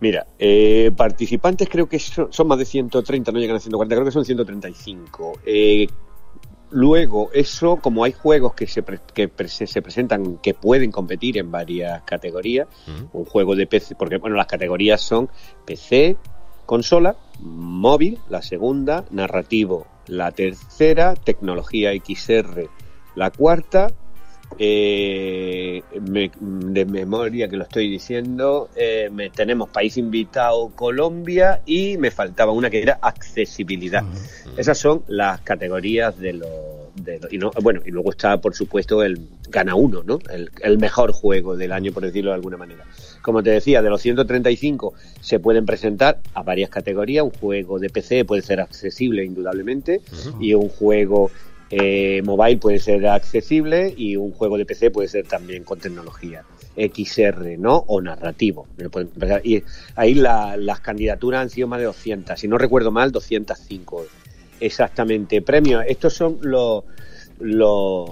[0.00, 4.04] Mira, eh, participantes creo que son, son más de 130, no llegan a 140, creo
[4.04, 5.40] que son 135.
[5.46, 5.86] Eh,
[6.72, 10.90] luego, eso, como hay juegos que, se, pre- que pre- se se presentan que pueden
[10.90, 12.68] competir en varias categorías,
[13.12, 15.28] un juego de PC, porque bueno, las categorías son
[15.64, 16.16] PC,
[16.66, 22.68] consola, móvil, la segunda, narrativo, la tercera, tecnología XR,
[23.14, 23.88] la cuarta,
[24.58, 31.96] eh, me- de memoria que lo estoy diciendo, eh, me- tenemos país invitado Colombia y
[31.98, 34.02] me faltaba una que era accesibilidad.
[34.56, 36.48] Esas son las categorías de los...
[36.96, 40.18] de los- y no, bueno, y luego está, por supuesto, el gana uno, ¿no?
[40.30, 42.84] El, el mejor juego del año, por decirlo de alguna manera.
[43.22, 47.24] Como te decía, de los 135 se pueden presentar a varias categorías.
[47.24, 50.00] Un juego de PC puede ser accesible, indudablemente,
[50.40, 51.30] y un juego
[51.74, 56.44] eh, mobile puede ser accesible y un juego de PC puede ser también con tecnología
[56.76, 57.76] XR, ¿no?
[57.88, 58.66] O narrativo.
[59.42, 59.62] Y
[59.96, 64.04] ahí la- las candidaturas han sido más de 200, si no recuerdo mal, 205
[64.60, 65.82] exactamente premios.
[65.88, 66.84] Estos son los,
[67.40, 68.10] los,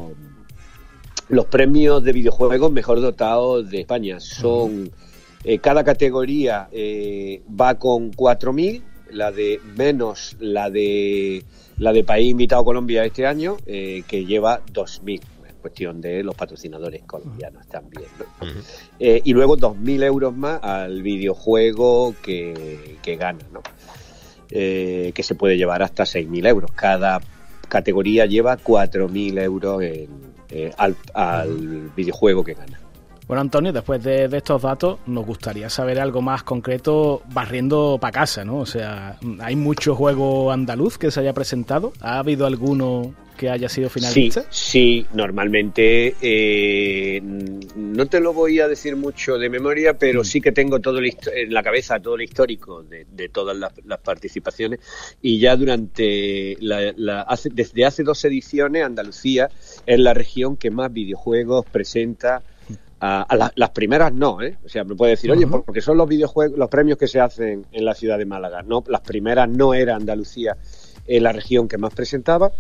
[1.29, 4.21] los premios de videojuegos mejor dotados de España.
[4.21, 4.91] Son
[5.45, 11.45] eh, cada categoría eh, va con 4.000, la de menos la de
[11.81, 15.23] la de país invitado Colombia este año, eh, que lleva 2.000.
[15.49, 18.05] Es cuestión de los patrocinadores colombianos también.
[18.19, 18.47] ¿no?
[18.99, 23.63] Eh, y luego 2.000 euros más al videojuego que, que gana, ¿no?
[24.51, 26.71] Eh, que se puede llevar hasta 6.000 euros.
[26.73, 27.21] Cada
[27.69, 30.09] categoría lleva 4.000 euros en,
[30.51, 32.79] eh, al, al videojuego que gana.
[33.31, 38.11] Bueno, Antonio, después de, de estos datos, nos gustaría saber algo más concreto barriendo para
[38.11, 38.59] casa, ¿no?
[38.59, 41.93] O sea, ¿hay mucho juego andaluz que se haya presentado?
[42.01, 44.43] ¿Ha habido alguno que haya sido finalista?
[44.51, 50.51] sí, normalmente eh, no te lo voy a decir mucho de memoria, pero sí que
[50.51, 54.81] tengo todo el en la cabeza todo el histórico de, de todas las, las participaciones
[55.23, 59.49] y ya durante la, la- hace- desde hace dos ediciones Andalucía
[59.87, 62.43] es la región que más videojuegos presenta.
[63.03, 64.59] A, a la- las primeras no, ¿eh?
[64.65, 67.65] O sea, me puede decir, oye, porque son los videojuegos, los premios que se hacen
[67.73, 68.63] en la ciudad de Málaga.
[68.63, 70.57] No, las primeras no era Andalucía
[71.07, 72.53] eh, la región que más presentaba.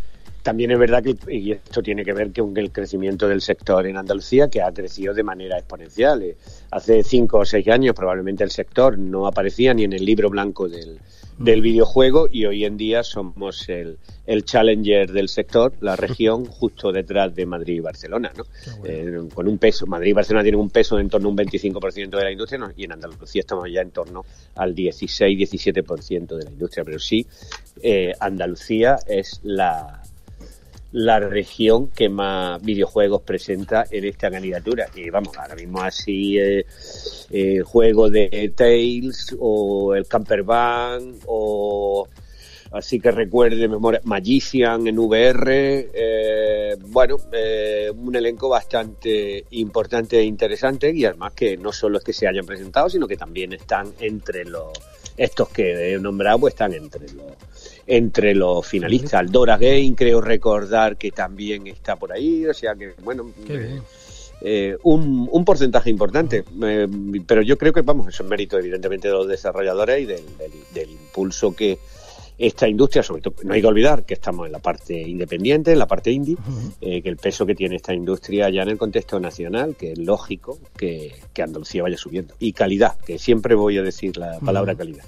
[0.42, 3.96] También es verdad que, y esto tiene que ver con el crecimiento del sector en
[3.96, 6.22] Andalucía, que ha crecido de manera exponencial.
[6.22, 6.36] Eh,
[6.70, 10.68] Hace cinco o seis años probablemente el sector no aparecía ni en el libro blanco
[10.68, 11.00] del,
[11.36, 16.92] del videojuego y hoy en día somos el, el challenger del sector, la región justo
[16.92, 18.44] detrás de Madrid y Barcelona, ¿no?
[18.84, 21.36] Eh, con un peso, Madrid y Barcelona tienen un peso de en torno a un
[21.38, 22.70] 25% de la industria ¿no?
[22.76, 24.24] y en Andalucía estamos ya en torno
[24.54, 27.26] al 16-17% de la industria, pero sí,
[27.82, 29.99] eh, Andalucía es la,
[30.92, 34.88] la región que más videojuegos presenta en esta candidatura.
[34.94, 36.64] Y vamos, ahora mismo así eh,
[37.30, 42.08] el juego de Tales o el Camper Van o
[42.72, 45.90] así que recuerde de memoria Magician en VR.
[45.92, 52.04] eh, bueno, eh, un elenco bastante importante e interesante y además que no solo es
[52.04, 54.72] que se hayan presentado, sino que también están entre los
[55.16, 57.26] estos que he nombrado, pues están entre los
[57.86, 59.20] entre los finalistas.
[59.20, 63.56] El Dora Game, creo recordar que también está por ahí, o sea que, bueno, Qué
[63.56, 63.82] bien.
[64.42, 66.44] eh, un, un porcentaje importante.
[66.62, 66.86] Eh,
[67.26, 70.52] pero yo creo que, vamos, eso es mérito evidentemente de los desarrolladores y del, del-
[70.72, 71.78] del impulso que
[72.40, 75.78] esta industria, sobre todo, no hay que olvidar que estamos en la parte independiente, en
[75.78, 76.36] la parte indie,
[76.80, 79.98] eh, que el peso que tiene esta industria ya en el contexto nacional, que es
[79.98, 82.34] lógico que, que Andalucía vaya subiendo.
[82.38, 85.04] Y calidad, que siempre voy a decir la palabra calidad.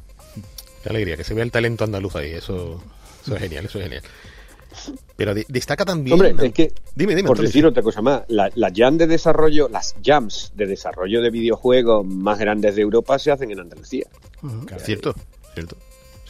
[0.83, 2.83] Qué alegría, que se vea el talento andaluz ahí, eso,
[3.23, 4.03] eso es genial, eso es genial.
[5.17, 6.15] Pero de- destaca también...
[6.15, 9.69] Hombre, es que, Dime, dime, por decir otra cosa más, la- las jam de desarrollo,
[9.69, 14.07] las jams de desarrollo de videojuegos más grandes de Europa se hacen en Andalucía.
[14.85, 15.15] Cierto,
[15.55, 15.77] cierto.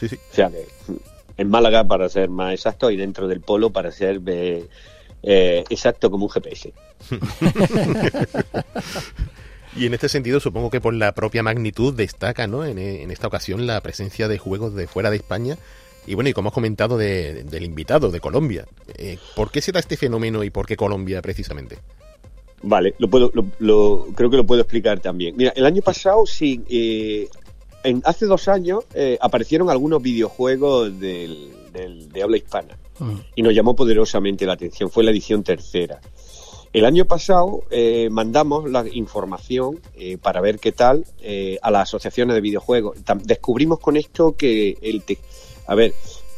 [0.09, 0.19] Sí, sí.
[0.31, 0.65] O sea que
[1.37, 4.65] en Málaga, para ser más exacto, y dentro del polo, para ser eh,
[5.23, 6.73] eh, exacto como un GPS.
[9.75, 12.63] Y en este sentido supongo que por la propia magnitud destaca, ¿no?
[12.63, 15.57] En, en esta ocasión la presencia de juegos de fuera de España.
[16.05, 18.67] Y bueno, y como has comentado de- del invitado, de Colombia.
[18.99, 21.79] Eh, ¿Por qué se da este fenómeno y por qué Colombia precisamente?
[22.61, 25.35] Vale, lo puedo, lo, lo- creo que lo puedo explicar también.
[25.35, 27.27] Mira, el año pasado, sí, eh,
[27.83, 32.77] en, hace dos años eh, aparecieron algunos videojuegos del, del- de habla hispana
[33.35, 34.89] y nos llamó poderosamente la atención.
[34.89, 35.99] Fue la edición tercera.
[36.71, 41.83] El año pasado eh, mandamos la información eh, para ver qué tal eh, a las
[41.89, 42.97] asociaciones de videojuegos.
[43.23, 45.19] Descubrimos con esto que el te-
[45.67, 45.93] a ver,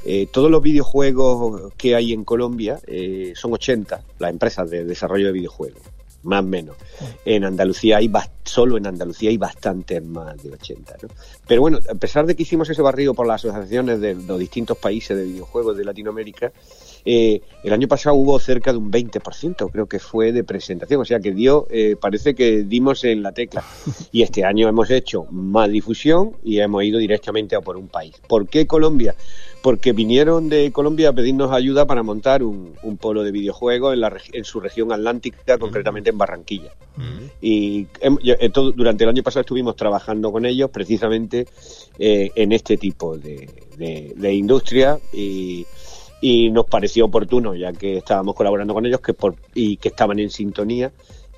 [0.05, 5.27] eh, todos los videojuegos que hay en Colombia eh, son 80 las empresas de desarrollo
[5.27, 5.81] de videojuegos,
[6.25, 6.75] más o menos.
[7.23, 8.11] En Andalucía hay
[8.43, 11.09] solo en Andalucía hay bastantes más de 80, ¿no?
[11.47, 14.77] Pero bueno, a pesar de que hicimos ese barrido por las asociaciones de los distintos
[14.77, 16.51] países de videojuegos de Latinoamérica,
[17.05, 21.05] eh, el año pasado hubo cerca de un 20%, creo que fue de presentación, o
[21.05, 23.63] sea que dio, eh, parece que dimos en la tecla.
[24.11, 28.15] Y este año hemos hecho más difusión y hemos ido directamente a por un país.
[28.27, 29.15] ¿Por qué Colombia?
[29.65, 34.01] Porque vinieron de Colombia a pedirnos ayuda para montar un, un polo de videojuegos en,
[34.01, 36.69] la, en su región atlántica, concretamente en Barranquilla.
[37.41, 41.47] Y hem- yo- eh, todo- durante el año pasado estuvimos trabajando con ellos precisamente
[41.97, 45.65] eh, en este tipo de, de- de industria y,
[46.21, 50.19] y nos pareció oportuno, ya que estábamos colaborando con ellos que por, y que estaban
[50.19, 50.91] en sintonía,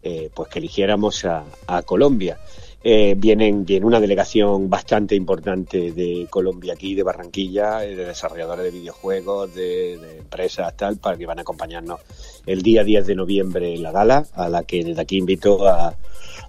[0.03, 2.37] eh, pues que eligiéramos a, a Colombia.
[2.83, 8.63] Eh, vienen, viene una delegación bastante importante de Colombia aquí, de Barranquilla, eh, de desarrolladores
[8.65, 11.99] de videojuegos, de, empresas, tal, para que van a acompañarnos
[12.45, 15.95] el día 10 de noviembre en la gala, a la que desde aquí invito a,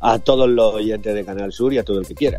[0.01, 2.39] a todos los oyentes de Canal Sur y a todo el que quiera.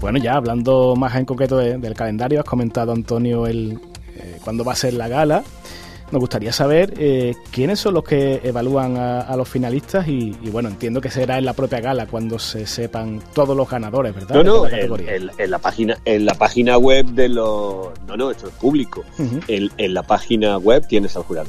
[0.00, 3.78] Bueno, ya hablando más en concreto de- del calendario, has comentado, Antonio, el
[4.16, 5.42] eh, cuándo va a ser la gala.
[6.12, 10.50] Nos gustaría saber eh, quiénes son los que evalúan a, a los finalistas y, y,
[10.50, 14.36] bueno, entiendo que será en la propia gala cuando se sepan todos los ganadores, ¿verdad?
[14.36, 15.14] No, no, en, categoría.
[15.16, 17.88] en- en la página, en la página web de los...
[18.06, 19.02] No, no, esto es público.
[19.48, 21.48] En, en la página web tienes al jurado.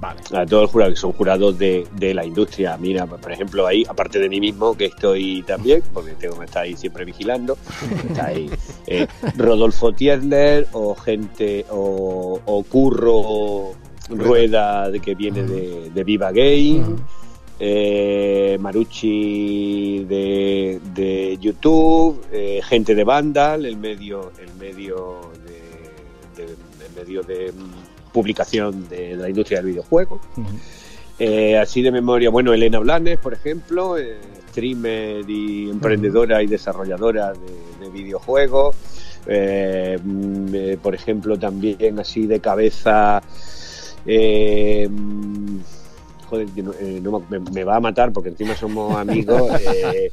[0.00, 0.20] Vale.
[0.32, 2.76] A todos los jurados que son jurados de, de la industria.
[2.76, 6.62] Mira, por ejemplo, ahí, aparte de mí mismo, que estoy también, porque tengo que estar
[6.64, 7.56] ahí siempre vigilando,
[8.08, 8.50] está ahí
[8.88, 13.72] eh, Rodolfo Tierler o gente, o, o Curro
[14.10, 16.82] Rueda, de que viene de, de Viva Gay,
[17.58, 26.52] eh, Marucci de, de YouTube, eh, gente de Vandal, el medio, el medio de, de-
[26.52, 30.20] el medio de mm, publicación de, la industria del videojuego.
[31.18, 34.18] Eh, así de memoria, bueno, Elena Blanes, por ejemplo, eh,
[34.50, 38.74] streamer y emprendedora y desarrolladora de, de videojuegos.
[40.04, 43.22] Mm, por ejemplo, también así de cabeza.
[44.06, 45.58] Eh, mm,
[46.28, 49.50] joder, no- eh, me, me va a matar porque encima somos amigos.
[49.60, 50.10] eh,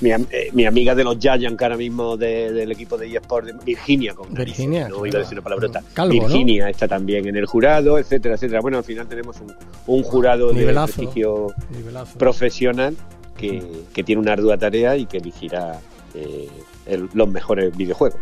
[0.00, 3.52] mi, eh, mi amiga de los Giants, ahora mismo de- del equipo de eSport, de
[3.64, 5.06] Virginia, con narices, Virginia, no claro.
[5.06, 5.82] iba a decir una palabrota.
[5.92, 6.20] Calvo, ¿no?
[6.22, 8.60] Virginia está también en el jurado, etcétera, etcétera.
[8.62, 9.52] Bueno, al final tenemos un,
[9.86, 10.94] un jurado de Nivelazo.
[10.94, 12.18] prestigio Nivelazo.
[12.18, 12.96] profesional
[13.36, 13.62] que,
[13.92, 15.78] que tiene una ardua tarea y que elegirá
[16.14, 16.48] eh,
[16.86, 18.20] el- los mejores videojuegos.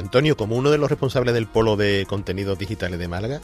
[0.00, 3.40] Antonio, como uno de los responsables del polo de contenidos digitales de Málaga,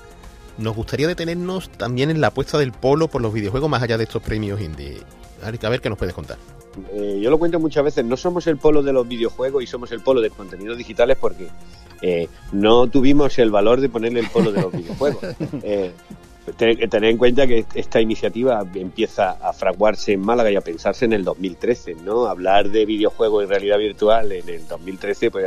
[0.59, 4.05] nos gustaría detenernos también en la apuesta del polo por los videojuegos más allá de
[4.05, 4.99] estos premios indie.
[5.43, 6.37] A ver, qué nos puedes contar.
[6.93, 9.91] Eh, yo lo cuento muchas veces, no somos el polo de los videojuegos y somos
[9.93, 11.49] el polo de contenidos digitales porque
[12.03, 15.23] eh, no tuvimos el valor de ponerle el polo de los videojuegos.
[15.63, 15.93] Eh,
[16.57, 21.07] ten- tener en cuenta que esta iniciativa empieza a fraguarse en Málaga y a pensarse
[21.07, 22.27] en el 2013, ¿no?
[22.27, 25.47] Hablar de videojuegos y realidad virtual en el 2013, pues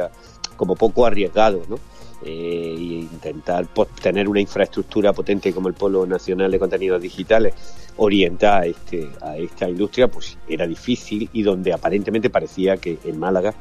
[0.56, 1.80] como poco arriesgado, ¿no?
[2.26, 7.54] Y intentar pues, tener una infraestructura potente como el Polo Nacional de Contenidos Digitales
[7.98, 13.20] orientada a, este, a esta industria, pues era difícil y donde aparentemente parecía que en
[13.20, 13.54] Málaga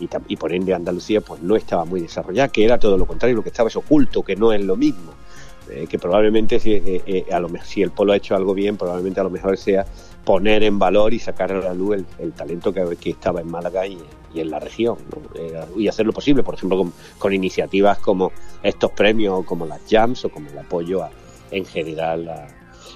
[0.00, 3.36] y, y por ende Andalucía pues no estaba muy desarrollada, que era todo lo contrario,
[3.36, 5.12] lo que estaba es oculto, que no es lo mismo.
[5.70, 8.78] Eh, que probablemente si, eh, eh, a lo, si el polo ha hecho algo bien,
[8.78, 9.84] probablemente a lo mejor sea
[10.24, 13.86] poner en valor y sacar a la luz el, talento que, que estaba en Málaga
[13.86, 13.98] y,
[14.34, 14.96] y en la región.
[15.34, 19.66] Eh, y hacer lo posible, por ejemplo, con, con iniciativas como estos premios, o como
[19.66, 21.10] las jams o como el apoyo a-
[21.50, 22.48] en general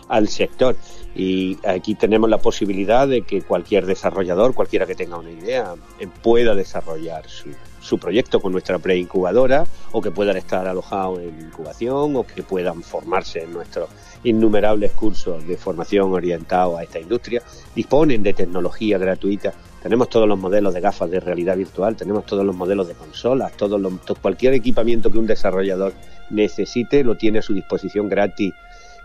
[0.09, 0.77] al sector.
[1.15, 6.07] Y aquí tenemos la posibilidad de que cualquier desarrollador, cualquiera que tenga una idea, eh,
[6.23, 12.17] pueda desarrollar su, su proyecto con nuestra preincubadora o que puedan estar alojados en incubación
[12.17, 13.89] o que puedan formarse en nuestros
[14.25, 17.43] innumerables cursos de formación orientados a esta industria.
[17.75, 19.53] Disponen de tecnología gratuita.
[19.83, 23.53] Tenemos todos los modelos de gafas de realidad virtual, tenemos todos los modelos de consolas,
[23.57, 25.93] todos los, to- cualquier equipamiento que un desarrollador
[26.31, 28.55] necesite lo tiene a su disposición gratis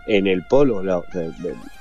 [0.06, 1.30] en el polo, lo- eh,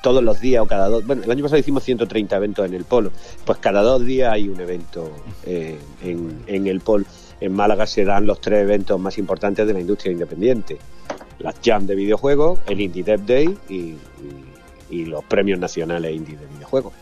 [0.01, 1.05] todos los días o cada dos.
[1.05, 3.11] Bueno, el año pasado hicimos 130 eventos en el polo,
[3.45, 5.11] pues cada dos días hay un evento
[5.45, 7.05] eh, en, en el polo.
[7.39, 10.79] En Málaga se dan los tres eventos más importantes de la industria independiente:
[11.37, 13.55] las Jam de videojuegos, el Indie Dev Day
[14.89, 16.93] y los premios nacionales indie de videojuegos.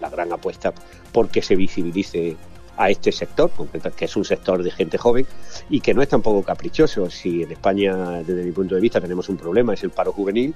[0.00, 0.72] La, gran apuesta
[1.12, 2.36] porque se visibilice
[2.76, 3.50] a este sector,
[3.96, 5.26] que es un sector de gente joven
[5.68, 7.10] y que no es tampoco caprichoso.
[7.10, 10.54] Si en España, desde mi punto de vista, tenemos un problema, es el paro juvenil,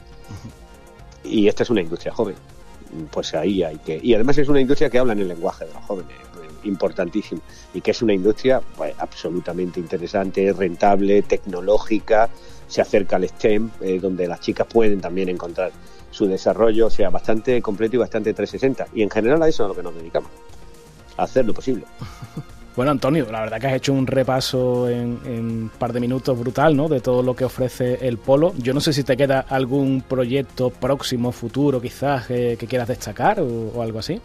[1.24, 2.36] y esta es una industria joven.
[3.10, 3.98] Pues ahí hay que.
[4.02, 6.16] Y además es una industria que habla en el lenguaje de los jóvenes,
[6.64, 7.40] importantísimo.
[7.74, 12.28] Y que es una industria pues, absolutamente interesante, rentable, tecnológica,
[12.68, 15.70] se acerca al STEM, eh, donde las chicas pueden también encontrar
[16.16, 18.86] su desarrollo, sea, bastante completo y bastante 360.
[18.94, 20.30] Y en general a eso es a lo que nos dedicamos,
[21.16, 21.84] a hacer lo posible.
[22.76, 26.76] Bueno, Antonio, la verdad que has hecho un repaso en, un par de minutos brutal,
[26.76, 26.88] ¿no?
[26.90, 28.52] De todo lo que ofrece el Polo.
[28.58, 33.40] Yo no sé si te queda algún proyecto próximo, futuro, quizás, eh, que quieras destacar
[33.40, 34.20] o, o algo así.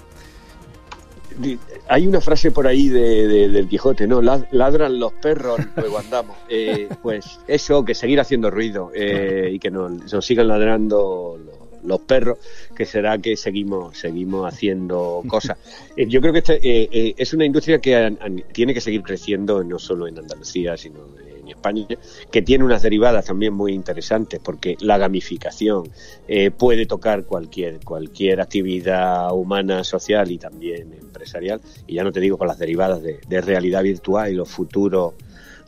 [1.88, 4.22] Hay una frase por ahí de, de- del Quijote, ¿no?
[4.22, 6.36] Lad- Ladran los perros, luego andamos.
[6.50, 11.61] Eh, pues eso, que seguir haciendo ruido eh, y que nos, nos sigan ladrando los,
[11.84, 12.40] los perros,
[12.76, 15.58] que será que seguimos seguimos haciendo cosas.
[15.98, 18.16] Eh, yo creo que este, eh, eh, es una industria que
[18.54, 21.00] tiene que seguir creciendo no solo en Andalucía, sino
[21.42, 21.86] en España,
[22.32, 25.90] que tiene unas derivadas también muy interesantes, porque la gamificación
[26.28, 32.20] eh, puede tocar cualquier, cualquier actividad humana, social y también empresarial, y ya no te
[32.20, 35.14] digo con las derivadas de, de realidad virtual y los futuros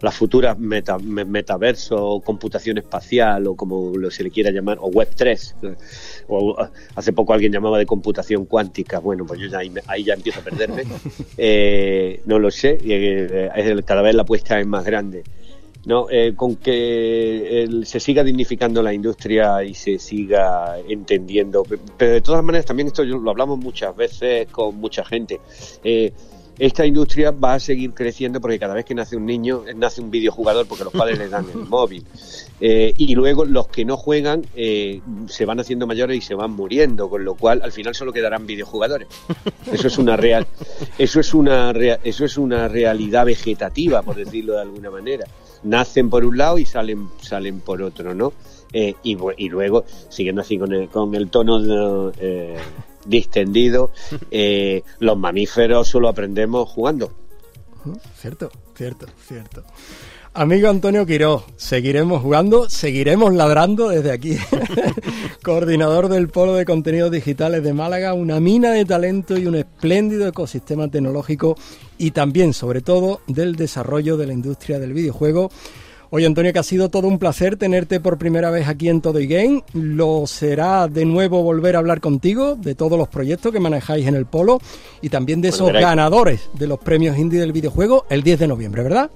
[0.03, 4.87] las futuras meta, me- metaverso, computación espacial o como lo se le quiera llamar, o
[4.87, 5.55] Web 3.
[6.27, 6.55] O,
[6.95, 8.99] hace poco alguien llamaba de computación cuántica.
[8.99, 10.83] Bueno, pues yo ya ahí, ya empiezo a perderme.
[11.37, 12.77] Eh, no lo sé.
[12.83, 15.23] eh, el- cada vez la apuesta es más grande.
[15.85, 21.63] No, eh, con que el- se siga dignificando la industria y se siga entendiendo.
[21.97, 25.39] Pero de todas maneras, también esto yo- lo hablamos muchas veces con mucha gente.
[25.83, 26.13] Eh,
[26.59, 30.01] esta industria va a seguir creciendo porque cada vez que nace un niño, eh, nace
[30.01, 32.03] un videojugador porque los padres le dan el móvil.
[32.61, 36.51] Eh, y luego los que no juegan eh, se van haciendo mayores y se van
[36.51, 39.07] muriendo, con lo cual al final solo quedarán videojugadores.
[39.71, 40.45] Eso es una real,
[40.97, 45.25] eso es una rea- eso es una realidad vegetativa, por decirlo de alguna manera.
[45.63, 48.33] Nacen por un lado y salen salen por otro, ¿no?
[48.73, 52.55] Eh, y, y luego, siguiendo así con el, con el tono de,
[53.05, 53.91] distendido,
[54.31, 57.11] eh, los mamíferos solo aprendemos jugando.
[58.15, 59.63] Cierto, cierto, cierto.
[60.35, 64.35] Amigo Antonio Quiró, seguiremos jugando, seguiremos ladrando desde aquí.
[65.43, 70.27] Coordinador del Polo de Contenidos Digitales de Málaga, una mina de talento y un espléndido
[70.27, 71.55] ecosistema tecnológico
[71.99, 75.51] y también, sobre todo, del desarrollo de la industria del videojuego.
[76.15, 79.19] Oye Antonio, que ha sido todo un placer tenerte por primera vez aquí en Todo
[79.19, 79.63] y Game.
[79.73, 84.13] Lo será de nuevo volver a hablar contigo de todos los proyectos que manejáis en
[84.13, 84.59] el Polo
[85.01, 88.47] y también de Bueno, esos ganadores de los premios indie del videojuego el 10 de
[88.47, 89.09] noviembre, ¿verdad?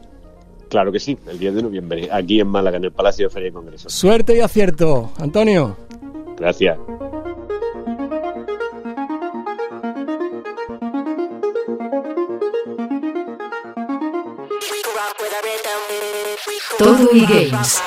[0.69, 3.49] Claro que sí, el 10 de noviembre, aquí en Málaga, en el Palacio de Feria
[3.49, 3.93] y Congresos.
[3.93, 5.77] Suerte y acierto, Antonio.
[6.35, 6.79] Gracias.
[16.75, 17.81] Todo y Games.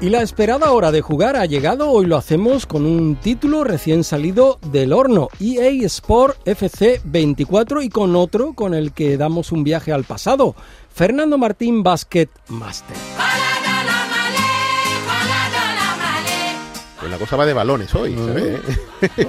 [0.00, 4.04] Y la esperada hora de jugar ha llegado, hoy lo hacemos con un título recién
[4.04, 9.64] salido del horno, EA Sport FC 24 y con otro con el que damos un
[9.64, 10.54] viaje al pasado,
[10.92, 12.96] Fernando Martín Basket Master.
[17.00, 18.60] Pues la cosa va de balones hoy, ¿sabes?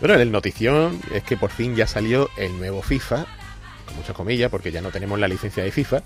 [0.00, 3.26] bueno, el notición es que por fin ya salió el nuevo FIFA,
[3.84, 6.02] con muchas comillas, porque ya no tenemos la licencia de FIFA.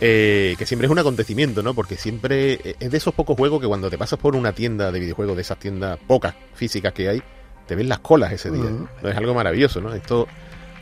[0.00, 1.72] eh, que siempre es un acontecimiento, ¿no?
[1.74, 4.90] Porque siempre eh, es de esos pocos juegos que cuando te pasas por una tienda
[4.90, 7.22] de videojuegos, de esas tiendas pocas físicas que hay,
[7.66, 8.64] te ven las colas ese día.
[9.02, 9.08] ¿no?
[9.08, 9.94] Es algo maravilloso, ¿no?
[9.94, 10.26] Esto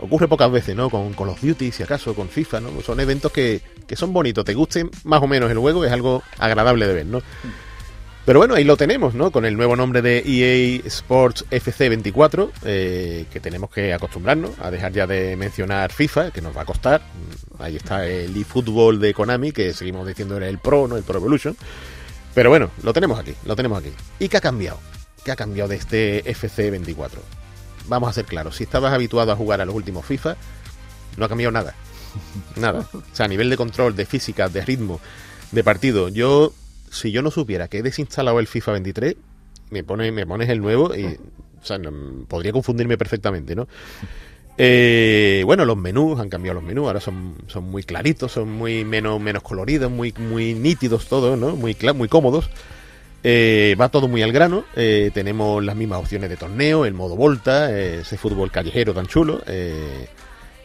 [0.00, 0.90] ocurre pocas veces, ¿no?
[0.90, 2.80] Con, con los Duty, si acaso, con FIFA, ¿no?
[2.80, 6.22] Son eventos que, que son bonitos, te gusten más o menos el juego, es algo
[6.38, 7.22] agradable de ver, ¿no?
[8.24, 9.32] Pero bueno, ahí lo tenemos, ¿no?
[9.32, 14.70] Con el nuevo nombre de EA Sports FC 24, eh, que tenemos que acostumbrarnos a
[14.70, 17.00] dejar ya de mencionar FIFA, que nos va a costar.
[17.00, 20.96] Mm, Ahí está el eFootball de Konami, que seguimos diciendo era el Pro, ¿no?
[20.96, 21.56] El Pro Evolution.
[22.34, 23.92] Pero bueno, lo tenemos aquí, lo tenemos aquí.
[24.18, 24.78] ¿Y qué ha cambiado?
[25.24, 27.10] ¿Qué ha cambiado de este FC24?
[27.88, 30.36] Vamos a ser claros, si estabas habituado a jugar a los últimos FIFA,
[31.16, 31.74] no ha cambiado nada.
[32.56, 32.86] Nada.
[32.92, 35.00] O sea, a nivel de control, de física, de ritmo,
[35.50, 36.08] de partido.
[36.08, 36.52] Yo,
[36.92, 39.16] si yo no supiera que he desinstalado el FIFA 23,
[39.70, 41.78] me, pone, me pones el nuevo y, o sea,
[42.28, 43.66] podría confundirme perfectamente, ¿no?
[44.58, 48.84] Eh, bueno, los menús, han cambiado los menús, ahora son, son muy claritos, son muy
[48.84, 51.56] menos, menos coloridos, muy, muy nítidos todos, ¿no?
[51.56, 52.50] Muy, muy cómodos.
[53.24, 54.64] Eh, va todo muy al grano.
[54.76, 59.06] eh, tenemos las mismas opciones de torneo, el modo Volta, eh, ese fútbol callejero tan
[59.06, 59.42] chulo.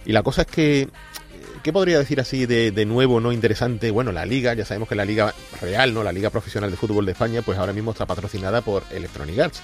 [0.06, 0.90] y la cosa es que,
[1.68, 3.92] ¿qué podría decir así de, de nuevo, no interesante?
[3.92, 6.02] Bueno, la liga, ya sabemos que la liga real, ¿no?
[6.02, 9.60] La liga profesional de fútbol de España, pues ahora mismo está patrocinada por Electronic Arts.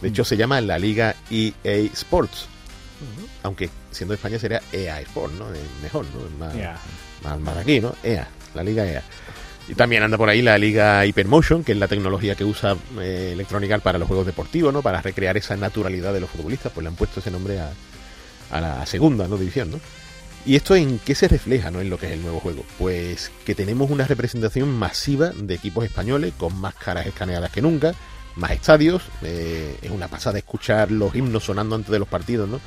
[0.00, 2.46] De hecho, se llama la Liga EA Sports.
[3.42, 5.52] Aunque siendo de España sería EA Sports, ¿no?
[5.52, 6.38] Es mejor, ¿no?
[6.38, 6.76] Más, Ya.
[7.24, 7.96] más, más aquí, ¿no?
[8.04, 9.02] EA, la Liga EA.
[9.66, 13.30] Y también anda por ahí la Liga Hypermotion, que es la tecnología que usa eh,
[13.32, 14.82] Electronic Arts para los juegos deportivos, ¿no?
[14.82, 17.72] Para recrear esa naturalidad de los futbolistas, pues le han puesto ese nombre a,
[18.52, 19.36] a la segunda, ¿no?
[19.36, 19.80] División, ¿no?
[20.46, 21.80] ¿Y esto en qué se refleja, ¿no?
[21.80, 22.64] En lo que es el nuevo juego.
[22.78, 27.92] Pues que tenemos una representación masiva de equipos españoles con más caras escaneadas que nunca,
[28.36, 29.02] más estadios.
[29.22, 32.60] eh, es una pasada escuchar los himnos sonando antes de los partidos, ¿no?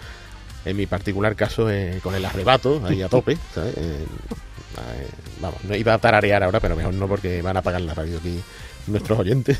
[0.65, 3.75] En mi particular caso, eh, con el arrebato, ahí a tope, ¿sabes?
[3.75, 4.05] Eh,
[4.77, 5.07] eh,
[5.41, 8.17] vamos, no iba a tararear ahora, pero mejor no porque van a apagar la radio
[8.17, 8.39] aquí
[8.87, 9.59] nuestros oyentes.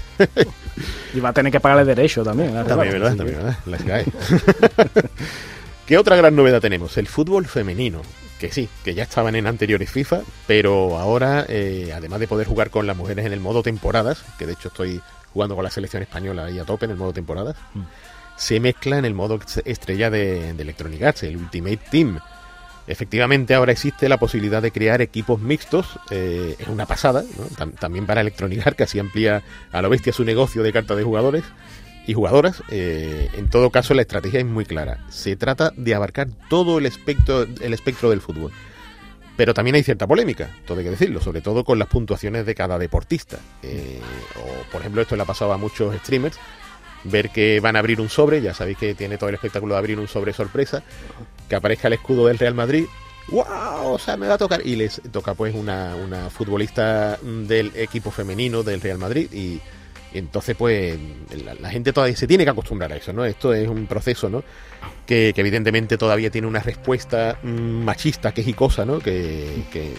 [1.14, 2.54] Y va a tener que pagarle derecho también.
[2.66, 3.16] También, ¿verdad?
[3.16, 3.58] También, ¿verdad?
[3.66, 4.06] La SGAE.
[5.88, 6.98] ¿Qué otra gran novedad tenemos?
[6.98, 8.02] El fútbol femenino.
[8.40, 12.72] Que sí, que ya estaban en anteriores FIFA, pero ahora, eh, además de poder jugar
[12.72, 15.02] con las mujeres en el modo temporadas, que de hecho estoy
[15.34, 17.56] jugando con la selección española ahí a tope en el modo temporadas,
[18.36, 22.20] se mezcla en el modo estrella de, de Electronic Arts, el Ultimate Team.
[22.86, 25.86] Efectivamente, ahora existe la posibilidad de crear equipos mixtos.
[26.10, 27.46] eh, es una pasada, ¿no?
[27.56, 30.98] Tam- también para Electronic Arts, que así amplía a lo bestia su negocio de cartas
[30.98, 31.46] de jugadores
[32.08, 32.64] y jugadoras.
[32.70, 35.06] eh, en todo caso, la estrategia es muy clara.
[35.10, 38.52] Se trata de abarcar todo el espectro, el espectro del fútbol.
[39.36, 42.54] Pero también hay cierta polémica, todo hay que decirlo, sobre todo con las puntuaciones de
[42.54, 43.40] cada deportista.
[43.64, 44.00] Eh,
[44.36, 46.38] o, por ejemplo, esto le ha pasado a muchos streamers,
[47.04, 49.80] ver que van a abrir un sobre, ya sabéis que tiene todo el espectáculo de
[49.80, 50.84] abrir un sobre sorpresa,
[51.50, 52.86] que aparezca el escudo del Real Madrid,
[53.30, 53.94] ¡wow!
[53.94, 54.62] O sea, me va a tocar.
[54.66, 59.60] Y les toca pues una, una futbolista del equipo femenino del Real Madrid y
[60.14, 60.98] entonces pues
[61.60, 63.26] la, gente todavía se tiene que acostumbrar a eso, ¿no?
[63.26, 64.44] Esto es un proceso, ¿no?
[65.06, 69.00] Que, evidentemente todavía tiene una respuesta mm, machista, quejicosa, ¿no?
[69.00, 69.94] Que, que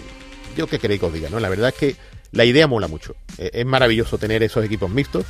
[0.57, 1.41] yo qué queréis que os diga, ¿no?
[1.41, 1.97] La verdad es que
[2.33, 3.15] la idea mola mucho.
[3.39, 5.25] Eh, es maravilloso tener esos equipos mixtos.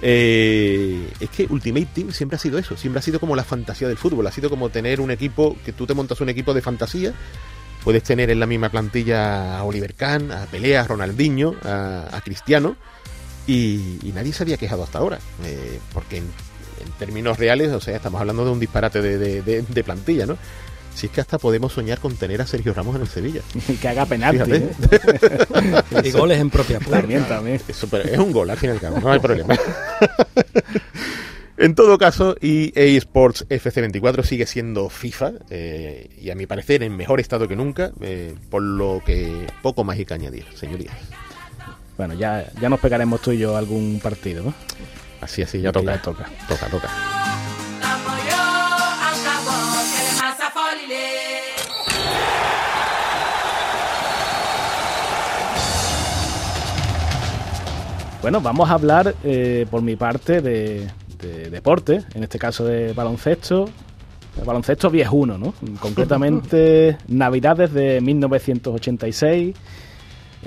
[0.00, 3.88] Eh, es que Ultimate Team siempre ha sido eso, siempre ha sido como la fantasía
[3.88, 6.62] del fútbol, ha sido como tener un equipo, que tú te montas un equipo de
[6.62, 7.12] fantasía,
[7.82, 12.20] puedes tener en la misma plantilla a Oliver Kahn, a Pelé, a Ronaldinho, a, a
[12.20, 12.76] Cristiano,
[13.48, 17.80] y, y nadie se había quejado hasta ahora, eh, porque en, en términos reales, o
[17.80, 20.36] sea, estamos hablando de un disparate de, de- de- de plantilla, ¿no?
[20.94, 23.40] Si es que hasta podemos soñar con tener a Sergio Ramos en el Sevilla.
[23.80, 24.50] que haga penalti.
[24.52, 24.70] ¿eh?
[26.04, 27.00] Y goles en propia puerta.
[27.00, 27.60] También, también.
[27.68, 29.56] Eso, pero es un gol, al fin y al cabo, no hay problema.
[31.56, 36.96] en todo caso, EA Sports FC24 sigue siendo FIFA eh, y a mi parecer en
[36.96, 40.94] mejor estado que nunca, eh, por lo que poco más hay que añadir, señorías.
[41.98, 44.54] Bueno, ya, ya nos pegaremos tú y yo algún partido, ¿no?
[45.20, 45.96] Así, así, ya toca.
[45.96, 46.30] ya toca.
[46.48, 46.88] Toca, toca.
[58.22, 60.88] Bueno, vamos a hablar eh, por mi parte de,
[61.20, 63.68] de deporte, en este caso de baloncesto,
[64.36, 65.52] de baloncesto viejuno, ¿no?
[65.80, 69.56] Concretamente Navidades de 1986,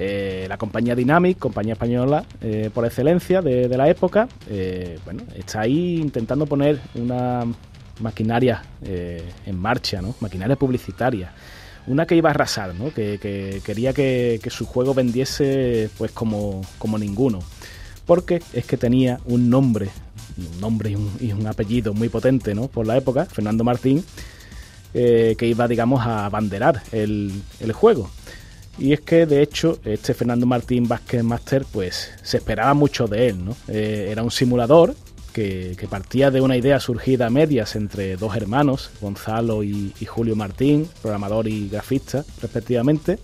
[0.03, 5.61] eh, la compañía Dynamic, compañía española eh, por excelencia de, la época, eh, bueno, está
[5.61, 7.45] ahí intentando poner una
[7.99, 10.15] maquinaria en marcha, ¿no?
[10.19, 11.31] Maquinaria publicitaria.
[11.85, 12.91] Una que iba a arrasar, ¿no?
[12.91, 17.37] Que, que quería que, su juego vendiese pues como, como ninguno.
[18.07, 19.89] Porque es que tenía un nombre,
[20.35, 22.69] un nombre y un, apellido muy potente, ¿no?
[22.69, 24.03] Por la época, Fernando Martín,
[24.93, 28.09] que iba, digamos, a abanderar el, el juego.
[28.81, 33.27] Y es que, de hecho, este Fernando Martín Basket Master, pues se esperaba mucho de
[33.27, 33.55] él, ¿no?
[33.67, 34.95] Eh, era un simulador
[35.33, 40.05] que, que partía de una idea surgida a medias entre dos hermanos, Gonzalo y, y
[40.05, 43.19] Julio Martín, programador y grafista, respectivamente,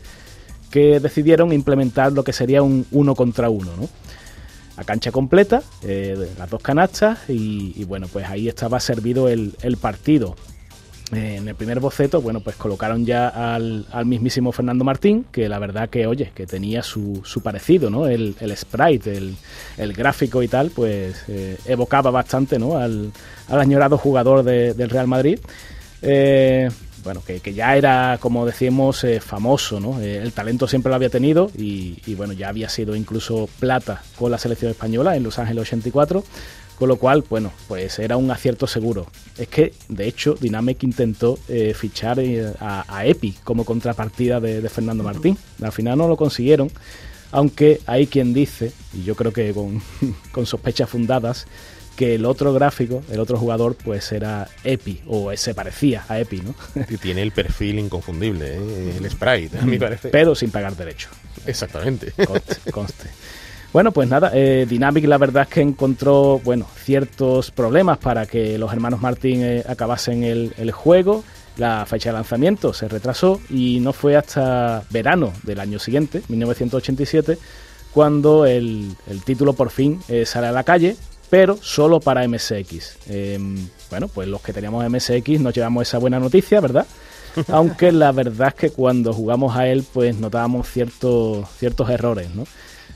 [0.70, 3.90] que decidieron implementar lo que sería un uno contra uno, ¿no?
[4.76, 9.56] A cancha completa, eh, las dos canastas, y, y bueno, pues ahí estaba servido el,
[9.64, 10.36] el partido.
[11.12, 15.90] En el primer boceto, bueno, pues colocaron ya al, mismísimo Fernando Martín, que la verdad
[15.90, 18.08] que, oye, que tenía su, parecido, ¿no?
[18.08, 19.18] El, sprite,
[19.78, 22.78] el, gráfico y tal, pues eh, evocaba bastante, ¿no?
[22.78, 23.12] Al,
[23.48, 25.40] añorado jugador de- del Real Madrid.
[26.02, 26.70] Eh,
[27.06, 30.02] bueno, que, ya era, como decíamos, eh, famoso, ¿no?
[30.02, 34.30] El talento siempre lo había tenido y, y, bueno, ya había sido incluso plata con
[34.30, 36.26] la selección española en Los Ángeles 84,
[36.78, 39.08] con lo cual, bueno, pues era un acierto seguro.
[39.38, 44.62] Es que, de hecho, Dynamic intentó eh, fichar eh, a, a Epi como contrapartida de,
[44.62, 45.38] de Fernando Martín.
[45.62, 46.72] Al final no lo consiguieron,
[47.32, 49.82] aunque hay quien dice, y yo creo que con,
[50.32, 51.48] con sospechas fundadas,
[51.96, 56.42] que el otro gráfico, el otro jugador, pues era Epi, o se parecía a Epi,
[56.42, 56.54] ¿no?
[56.88, 58.98] Y Tiene el perfil inconfundible, ¿eh?
[58.98, 60.12] el sprite, a mi parecer.
[60.12, 61.10] Pero sin pagar derecho.
[61.48, 62.12] Exactamente.
[62.24, 63.10] Conste, conste.
[63.78, 68.58] Bueno, pues nada, eh, Dynamic la verdad es que encontró, bueno, ciertos problemas para que
[68.58, 71.24] los hermanos Martín eh, acabasen el, el juego.
[71.58, 77.38] La fecha de lanzamiento se retrasó y no fue hasta verano del año siguiente, 1987,
[77.94, 80.98] cuando el, el título por fin eh, sale a la calle,
[81.30, 82.98] pero solo para MSX.
[83.10, 83.38] Eh,
[83.92, 86.88] bueno, pues los que teníamos MSX nos llevamos esa buena noticia, ¿verdad?
[87.50, 92.46] Aunque la verdad es que cuando jugamos a él, pues notábamos ciertos, ciertos errores, ¿no?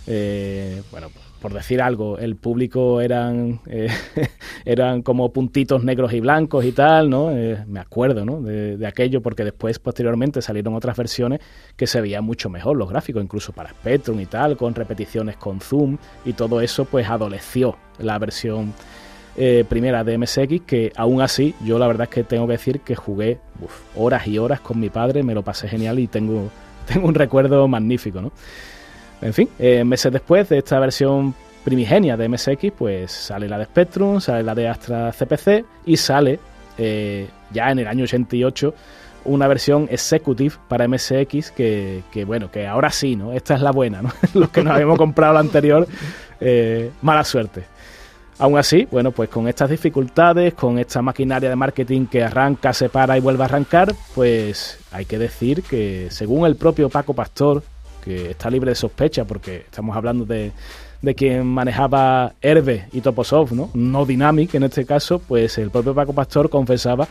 [0.07, 1.09] Eh, bueno,
[1.41, 3.89] por decir algo, el público eran, eh,
[4.65, 7.31] eran como puntitos negros y blancos y tal, ¿no?
[7.31, 8.41] Eh, me acuerdo, ¿no?
[8.41, 11.39] De, aquello, porque después, posteriormente, salieron otras versiones
[11.75, 15.61] que se veían mucho mejor los gráficos, incluso para Spectrum y tal, con repeticiones con
[15.61, 18.73] zoom, y todo eso, pues, adoleció la versión
[19.69, 22.95] primera de MSX, que aún así, yo la verdad es que tengo que decir que
[22.95, 23.39] jugué
[23.95, 26.49] horas y horas con mi padre, me lo pasé genial y tengo,
[26.85, 28.33] tengo un recuerdo magnífico, ¿no?
[29.21, 33.65] En fin, eh, meses después de esta versión primigenia de MSX, pues sale la de
[33.65, 36.39] Spectrum, sale la de Astra CPC y sale
[36.77, 38.73] eh, ya en el año 88
[39.25, 43.33] una versión executive para MSX que, bueno, que ahora sí, ¿no?
[43.33, 44.09] Esta es la buena, ¿no?
[44.33, 45.87] Los que nos habíamos comprado la anterior,
[46.39, 47.65] eh, mala suerte.
[48.39, 52.89] Aún así, bueno, pues con estas dificultades, con esta maquinaria de marketing que arranca, se
[52.89, 57.61] para y vuelve a arrancar, pues hay que decir que según el propio Paco Pastor,
[58.03, 60.51] que está libre de sospecha porque estamos hablando de,
[61.01, 63.69] de quien manejaba Herbe y Toposoft, ¿no?
[63.73, 67.07] No Dynamic en este caso, pues el propio Paco Pastor confesaba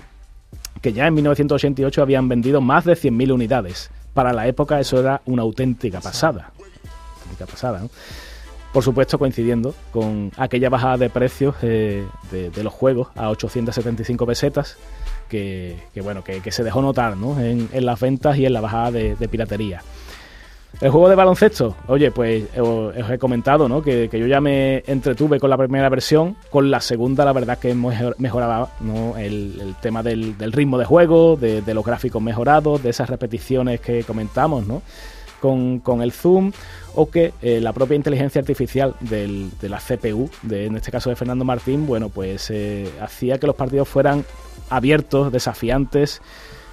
[0.81, 3.91] que ya en 1988 habían vendido más de 100.000 unidades.
[4.15, 6.53] Para la época eso era una auténtica pasada.
[7.19, 7.91] Auténtica pasada, ¿no?
[8.73, 14.25] Por supuesto coincidiendo con aquella bajada de precios eh, de, de, los juegos a 875
[14.27, 14.77] pesetas
[15.29, 17.41] que, que bueno, que, que, se dejó notar ¿no?
[17.41, 19.83] en, en, las ventas y en la bajada de, de piratería.
[20.81, 23.83] El juego de baloncesto, oye, pues os, os he comentado, ¿no?
[23.83, 27.75] Que, yo ya me entretuve con la primera versión, con la segunda la verdad que
[27.75, 29.17] mejoraba ¿no?
[29.19, 34.05] el, tema del, ritmo de juego, de, de, los gráficos mejorados, de esas repeticiones que
[34.05, 34.83] comentamos, ¿no?
[35.41, 36.53] Con, con el zoom,
[36.95, 41.11] o que eh, la propia inteligencia artificial del, de la CPU, de, en este caso
[41.11, 44.25] de Fernando Martín, bueno, pues eh, hacía que los partidos fueran
[44.69, 46.21] abiertos, desafiantes,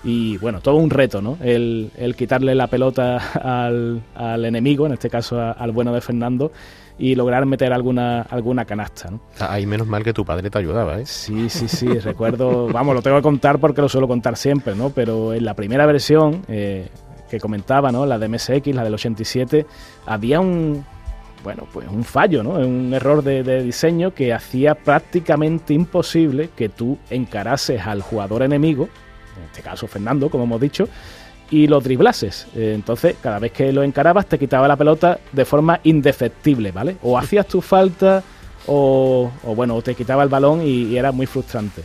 [0.07, 1.37] y bueno, todo un reto, ¿no?
[1.41, 3.17] El, el quitarle la pelota
[3.67, 6.53] al, al, enemigo, en este caso a, al bueno de Fernando,
[6.97, 9.19] y lograr meter alguna, alguna canasta, ¿no?
[9.37, 11.05] Ahí menos mal que tu padre te ayudaba, ¿eh?
[11.05, 14.91] Sí, sí, sí, recuerdo, vamos, lo tengo que contar porque lo suelo contar siempre, ¿no?
[14.91, 16.87] Pero en la primera versión eh,
[17.29, 18.05] que comentaba, ¿no?
[18.05, 19.65] La de MSX, la del 87,
[20.05, 20.85] había un,
[21.43, 22.51] bueno, pues un fallo, ¿no?
[22.51, 28.87] Un error de, de, diseño que hacía prácticamente imposible que tú encarases al jugador enemigo,
[29.37, 30.87] en este caso Fernando, como hemos dicho,
[31.49, 32.47] y lo driblases.
[32.55, 36.97] Eh, entonces, cada vez que lo encarabas, te quitaba la pelota de forma indefectible, ¿vale?
[37.03, 38.23] O hacías tu falta,
[38.67, 41.83] o, o bueno, te quitaba el balón y, y, era muy frustrante.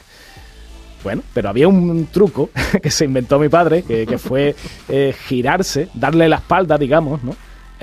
[1.05, 2.51] Bueno, pero había un truco
[2.83, 4.55] que se inventó mi padre, que, que fue
[4.89, 7.35] eh, girarse, darle la espalda, digamos, ¿no?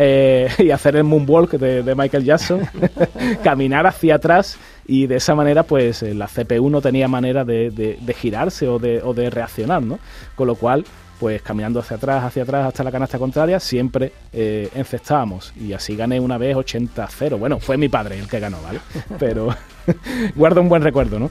[0.01, 2.61] Eh, y hacer el moonwalk de, Michael Jackson,
[3.43, 8.69] caminar hacia atrás y de esa manera pues la CPU no tenía manera de, girarse
[8.69, 9.99] o de, o de, reaccionar, ¿no?
[10.35, 10.85] Con lo cual
[11.19, 15.97] pues caminando hacia atrás, hacia atrás hasta la canasta contraria siempre eh, encestábamos y así
[15.97, 17.37] gané una vez 80-0.
[17.37, 18.79] Bueno, fue mi padre el que ganó, ¿vale?
[19.19, 19.53] Pero
[20.35, 21.29] guardo un buen recuerdo, ¿no?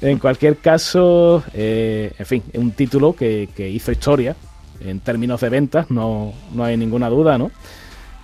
[0.00, 4.34] En cualquier caso, eh, en fin, un título que, que hizo historia
[4.80, 7.52] en términos de ventas, no, no hay ninguna duda, ¿no?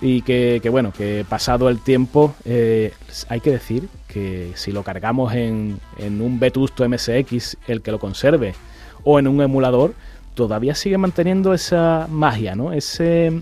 [0.01, 2.93] Y que, que, bueno, que pasado el tiempo eh,
[3.29, 7.99] hay que decir que si lo cargamos en, en, un vetusto MSX, el que lo
[7.99, 8.53] conserve,
[9.03, 9.93] o en un emulador,
[10.33, 12.73] todavía sigue manteniendo esa magia, ¿no?
[12.73, 13.41] Ese,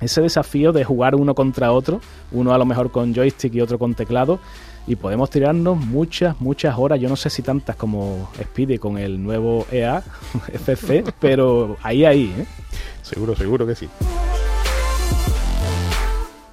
[0.00, 2.00] ese desafío de jugar uno contra otro,
[2.32, 4.38] uno a lo mejor con joystick y otro con teclado,
[4.86, 9.22] y podemos tirarnos muchas, muchas horas, yo no sé si tantas como Speedy con el
[9.22, 10.02] nuevo EA
[10.52, 12.46] FC, pero ahí, ahí, ¿eh?
[13.02, 13.88] Seguro, seguro que sí.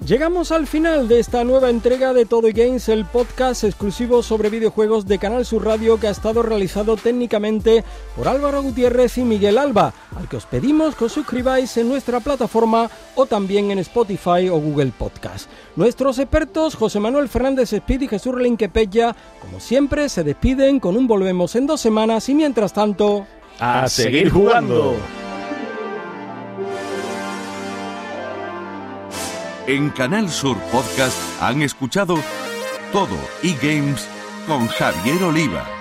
[0.06, 5.04] Llegamos al final de esta nueva entrega de Todo Games, el podcast exclusivo sobre videojuegos
[5.04, 7.82] de Canal Sur Radio que ha estado realizado técnicamente
[8.14, 12.20] por Álvaro Gutiérrez y Miguel Alba, al que os pedimos que os suscribáis en nuestra
[12.20, 15.50] plataforma o también en Spotify o Google Podcast.
[15.74, 21.08] Nuestros expertos José Manuel Fernández Speed y Jesús Relinquepella, como siempre, se despiden con un
[21.08, 23.26] volvemos en dos semanas y mientras tanto...
[23.58, 24.94] ¡A seguir jugando!
[29.68, 32.16] En Canal Sur Podcast han escuchado
[32.92, 34.06] Todo y Games
[34.46, 35.75] con Javier Oliva.